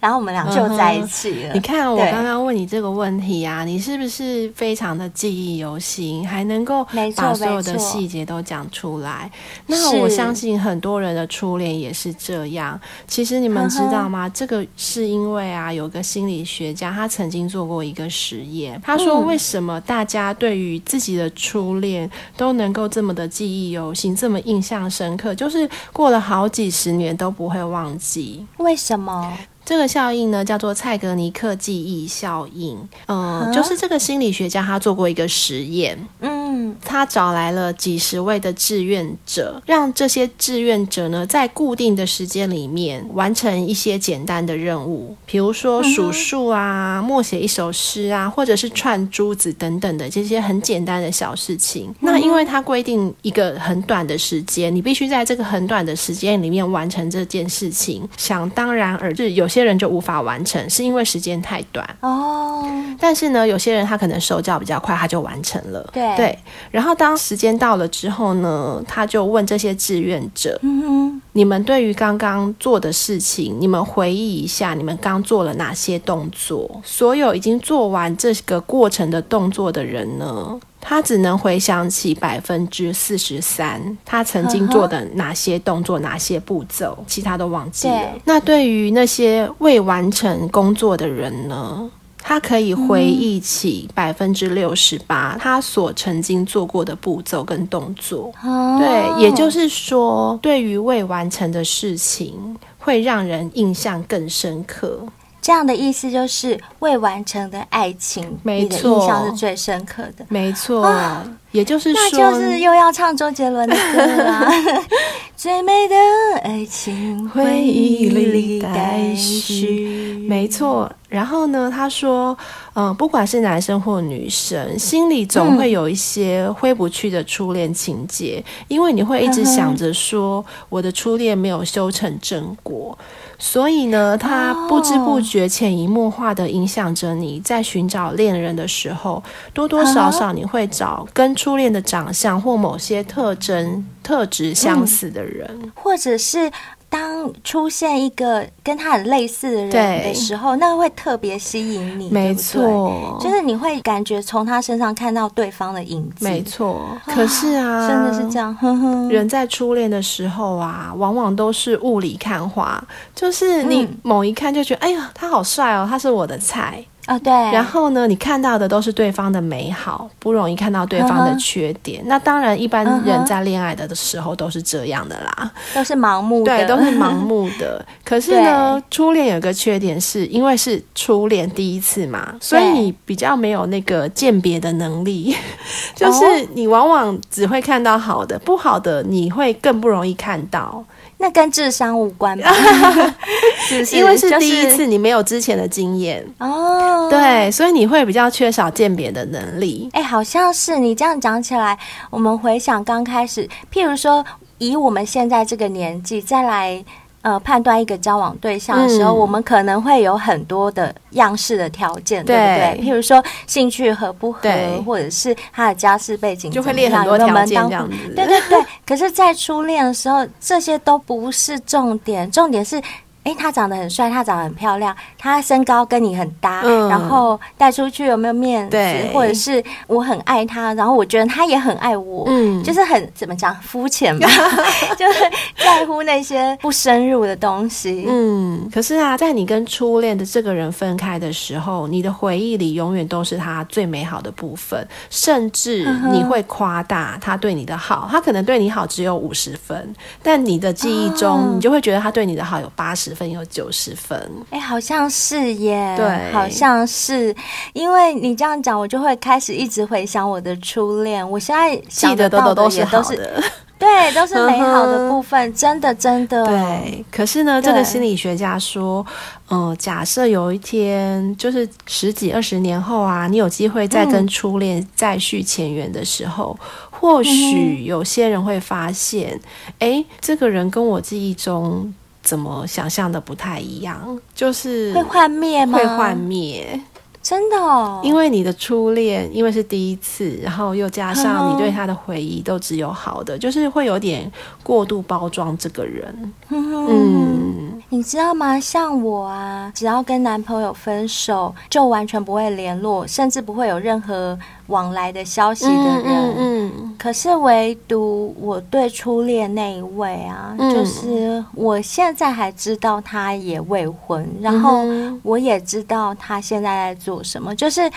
[0.00, 1.54] 然后我们俩就在一起了。
[1.54, 6.84] 你看，我刚刚问你这个问题啊，你是不是非常的记忆犹新，还能够
[7.14, 9.30] 把所有的细节都讲出来？
[9.68, 12.78] 那我相信很多人的初恋也是这样。
[13.06, 14.28] 其实你们知道吗？
[14.28, 28.46] 这个是因为啊，有个心理学家他曾经做过一个实验，他说为什么大家对于自己的初恋都能够这么的记忆犹新，这么印象深刻，就是过了好几十年都不会忘记？
[28.58, 29.36] 为什么？
[29.64, 32.78] 这个效应呢，叫做蔡格尼克记忆效应。
[33.06, 35.98] 嗯，就是这个心理学家他做过一个实验。
[36.20, 51.92] 嗯，嗯，他找来了几十位的志愿者，让这些志愿者呢，在固定的时间里面完成一些简单的任务，比如说数数啊、默写一首诗啊，或者是串珠子等等的这些很简单的小事情。
[52.00, 58.08] 那因为他规定一个很短的时间，你必须在这个很短的时间里面完成这件事情。
[58.16, 62.62] 想当然而是有些人就无法完成，是因为时间太短哦。
[62.98, 65.88] 但是呢，有些人他可能手脚比较快，他就完成了。
[65.92, 66.38] 对对。
[66.70, 76.80] 然后当时间到了之后呢，他就问这些志愿者：“嗯哼，你们对于刚刚做的事情，你们回忆一下，你们刚做了哪些动作？
[76.84, 88.12] 所有已经做完这个过程的动作的人呢，他只能回想起百分之四十三，他曾经做的哪些动作、哪些步骤，其他都忘记了。
[88.24, 91.90] 那对于那些未完成工作的人呢？”
[92.26, 105.00] 他可以回忆起百分之六十八他所曾经做过的步骤跟动作，哦、对，也就是说，对于未完成的事情，会让人印象更深刻。
[105.44, 110.82] 这样的意思就是未完成的爱情，没错，你的印象是最深刻的，没错。
[110.82, 111.22] 啊
[111.52, 114.50] 也就是说，那就是又要唱周杰伦的歌了。
[115.36, 115.94] 最美的
[116.42, 120.26] 爱情，回忆里待续。
[120.28, 120.90] 没错。
[121.08, 122.36] 然后呢，他说，
[122.72, 132.98] 嗯、呃，不管是男生或女生，心里总会有一些挥不去的初恋情节，嗯、因为你会一直想着说，我的初恋没有修成正果。
[133.38, 139.22] 所以呢，他不知不觉、潜移默化的影响着你，在寻找恋人的时候，
[139.52, 146.50] 多多少少你会找跟初恋的长相或某些特征、特质相似的人，嗯、或者是。
[146.94, 156.96] 当出现一个跟他很类似的人的时候，那会特别吸引你，没错，就是你会感觉从他身上看到对方的影子，没错。
[157.04, 162.80] 可是啊，真的是这样，呵呵，人在初恋的时候啊，往往都是雾里看花，
[163.12, 166.84] 就是你某一看就觉得，嗯、哎呀，他好帅哦，他是我的菜。
[167.06, 167.32] 啊，oh, 对。
[167.32, 172.02] 然后呢，你看到的都是对方的美好，不容易看到对方的缺点。
[172.02, 172.06] Uh.
[172.08, 177.84] 那当然，一般人在恋爱的的时候都是这样的啦，都是盲目的，对，都是盲目的。
[178.04, 185.34] 可是呢， 初恋有个缺点是，是因为是初恋第一次嘛，所以你比较没有那个鉴别的能力，
[185.94, 186.22] 就是
[186.54, 190.84] 你往往只会看到好的，不好的你会更不容易看到。
[191.24, 192.52] 那跟智商无关吧？
[193.66, 199.88] 是是因为是第一次，你没有之前的经验哦，对，所以你会比较缺少鉴别的能力。
[199.94, 201.78] 哎、欸，好像是你这样讲起来，
[202.10, 204.22] 我们回想刚开始，譬如说，
[204.58, 206.84] 以我们现在这个年纪再来。
[207.24, 212.86] 呃，判断一个交往对象的时候，嗯、我们可能会有很多的样式的条件，对，对不对？
[212.86, 214.40] 譬如说兴趣合不合，
[214.84, 217.96] 或者是他的家世背景，就会列很多条件这样子。
[218.14, 218.62] 对对对。
[218.86, 222.80] 可是，在初恋的时候，这些都不是重点，重点是。
[223.24, 228.76] 诶，他长得很帅，他长得很漂亮，他身高跟你很搭，嗯、然后带出去有没有面子？
[229.14, 234.28] 或者是我很爱他，然后我觉得他也很爱我，嗯，就是很怎么讲肤浅吧，
[234.98, 235.20] 就是
[235.56, 238.04] 在乎那些不深入的东西。
[238.06, 253.13] 嗯，可是啊，在你跟初恋的这个人分开的时候，你的回忆里永远都是他最美好的部分，甚至你会夸大他对你的好，他可能对你好只有五十分，但你的记忆中，你就会觉得他对你的好有八十。
[253.14, 254.18] 分有九十分，
[254.50, 257.34] 哎、欸，好像是耶，对，好像是，
[257.72, 261.28] 因为你这样讲，我就会开始一直回想我的初恋。
[261.30, 263.42] 我现在记得到的也都是，
[263.78, 266.44] 对，都是美好的部分， 真的，真的。
[266.44, 269.04] 对，可是呢，这个心理学家说，
[269.48, 279.38] 嗯、呃，假设有一天，就是十几二十年后啊，你有机会再跟初恋再续前缘的时候，嗯、或许有些人会发现，
[279.78, 281.92] 哎、欸，这个人跟我记忆中。
[282.24, 284.18] 怎么想象的不太一样？
[284.34, 285.78] 就是会幻灭吗？
[285.78, 286.80] 会幻灭，
[287.22, 288.00] 真的哦。
[288.02, 294.30] 因为你的初恋，因为是第一次，然后又加上你对他的回忆都只有好的，就是会有点
[294.62, 296.32] 过度包装这个人。
[296.48, 298.58] 嗯，你知道吗？
[298.58, 304.38] 像我啊，只要跟男朋友分手，就完全不会联络，甚至不会有任何。
[304.68, 314.82] 往来的消息的人，嗯，可是唯独我对初恋那一位啊，嗯、就是我现在还知道他也未婚，然后
[315.22, 317.90] 我也知道他现在在做什么，就是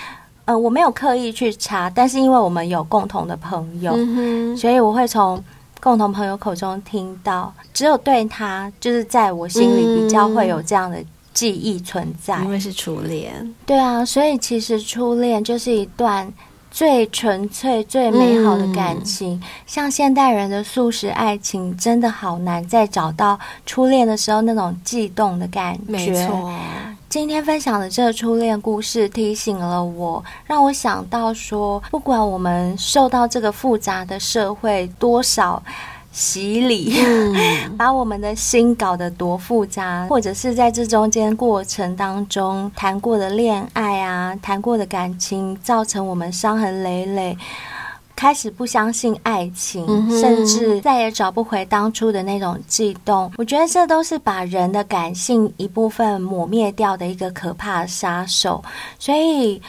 [0.44, 5.42] 呃，我没有刻意去查，但是因为我们有共同的朋友，嗯、所以我会从
[5.80, 10.98] 共同朋友口中听到，只有对他，就是在我心里比较会有这样的
[11.34, 16.30] 记忆存在，因为是初恋，对啊，所以其实初恋就是一段。
[16.78, 19.34] 最纯粹、最美好的感情。
[19.34, 25.92] 嗯、像现代人的素食爱情，真的好难再找到初恋的时候那种悸动的感觉。
[25.92, 26.54] 没错，
[27.10, 35.64] 今天分享的这个初恋故事，提醒了我，让我想到说，不管我们受到这个复杂的社会多少。
[36.18, 47.38] 洗礼，嗯、 把我们的心搞得多复杂，或者是在这中间过程当中谈过的恋爱啊，谈过的感情，造成我们伤痕累累，
[48.16, 53.32] 开始不相信爱情，嗯、甚至再也找不回当初的那种悸动。
[53.38, 58.64] 我觉得这都是把人的感性一部分抹灭掉的一个可怕杀手。
[58.98, 59.62] 所以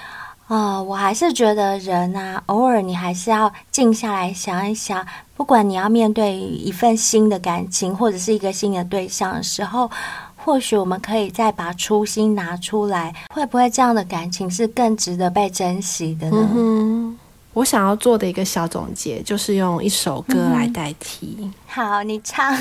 [0.48, 5.06] 啊、呃，我还是觉得人啊，偶尔你还是要静下来想一想。
[5.36, 9.88] 不管你要面对一份新的感情，或者是一个新的对象的时候，
[10.36, 16.48] 或许我们可以再把初心拿出来，会不会这样的感情是更值得被珍惜的呢？
[16.56, 17.18] 嗯，
[17.52, 21.36] 我想要做的一个小总结，就是用一首歌来代替。
[21.40, 22.52] 嗯、好，你唱。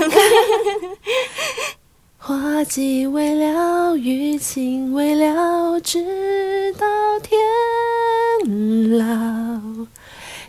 [2.28, 6.86] 花季未了，余情未了，直到
[7.24, 9.88] 天老。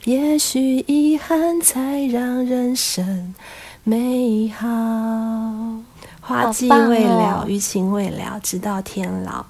[0.03, 3.33] 也许遗憾才让人生
[3.85, 4.67] 美好。
[6.21, 9.47] 花季未了，余情未了，直到天老。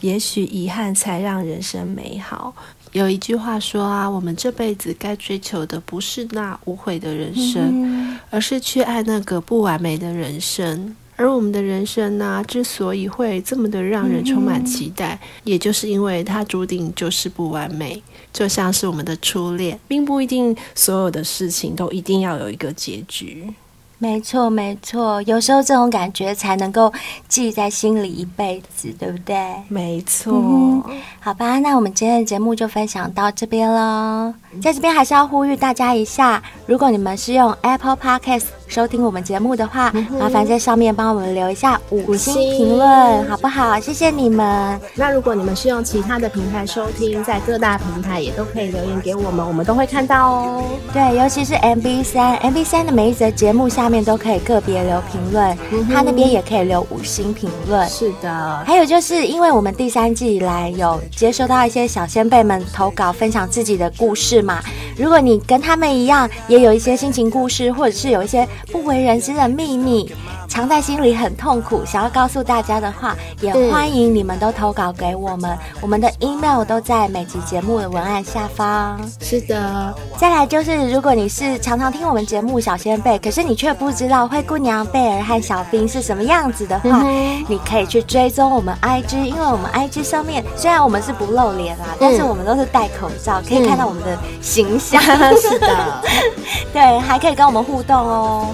[0.00, 2.52] 也许遗憾才让人生美好。
[2.90, 10.96] 有一句话说啊，我们这辈子该追求的不是那无悔的人生，而是去爱那个不完美的人生。
[11.18, 18.00] 而我们的人生呢、啊，之所以会这么的让人充满期待，也就是因为它注定就是不完美。
[18.32, 23.52] 就像是我们的初恋，并不一定所有的事情都一定要有一个结局。
[24.00, 26.92] 没错，没错，有时候这种感觉才能够
[27.26, 29.36] 记在心里一辈子，对不对？
[29.66, 30.32] 没错。
[30.32, 30.80] 嗯，
[31.18, 34.32] 好吧，那我们今天的节目就分享到这边喽。
[34.62, 43.80] 在这边还是要呼吁大家一下，如果你们是用 Apple Podcast 收听我们节目的话，嗯、麻烦在上面帮我们留一下五星评论，好不好？
[43.80, 44.78] 谢谢你们。
[44.94, 50.64] 那如果你们是用其他的平台收听，在各大平台也都可以留言给我们，我们都会看到哦。
[50.92, 57.88] 对，尤其是 MB 三，MB 三的每一则节目下面都可以个别留评论，嗯、哼他那边也可以留五星评论。
[57.88, 58.62] 是的。
[58.66, 64.42] 还有就是因为我们第三季以来有接收到一些小先辈们投稿，分享自己的故事。
[64.42, 64.60] 嘛，
[64.96, 70.12] 如果你跟他们一样，也有一些心情故事，或者是有一些不为人知的秘密，
[70.48, 75.50] 藏在心里很痛苦，想要告诉大家的话，也欢迎你们都投稿给我们。
[75.50, 79.00] 嗯、我们的 email 都在每集节目的文案下方。
[79.20, 95.00] 是的，再来就是，如果你是常常听我们节目小仙贝，可是你却不知道灰姑娘贝尔和小兵是什么样子的话，嗯、你可以去追踪我们 IG，因为我们 IG 上面虽然我们是不露脸啦，嗯、但是我们都是戴口罩，可以看到我们的形象。
[95.02, 96.02] 嗯、 是的，
[96.72, 98.47] 对，还可以跟我们互动哦。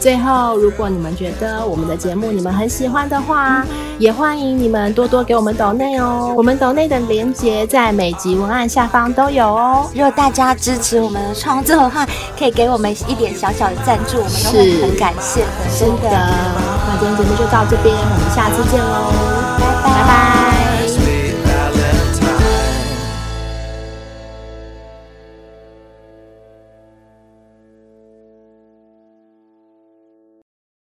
[0.00, 3.64] 最后，如果你们觉得我们的节目你们很喜欢的话，
[3.98, 6.32] 也欢迎你们多多给我们抖内哦。
[6.36, 9.90] 我们抖内的连接在每集文案下方都有哦。
[9.92, 12.06] 如果大家支持我们的创作的话，
[12.38, 15.46] 可以给我们一点小小的赞助，我们都会很感谢的。
[15.78, 19.10] 真的，那今天节目就到这边，我们下次见喽，
[19.58, 19.90] 拜拜。
[19.90, 20.37] 拜拜。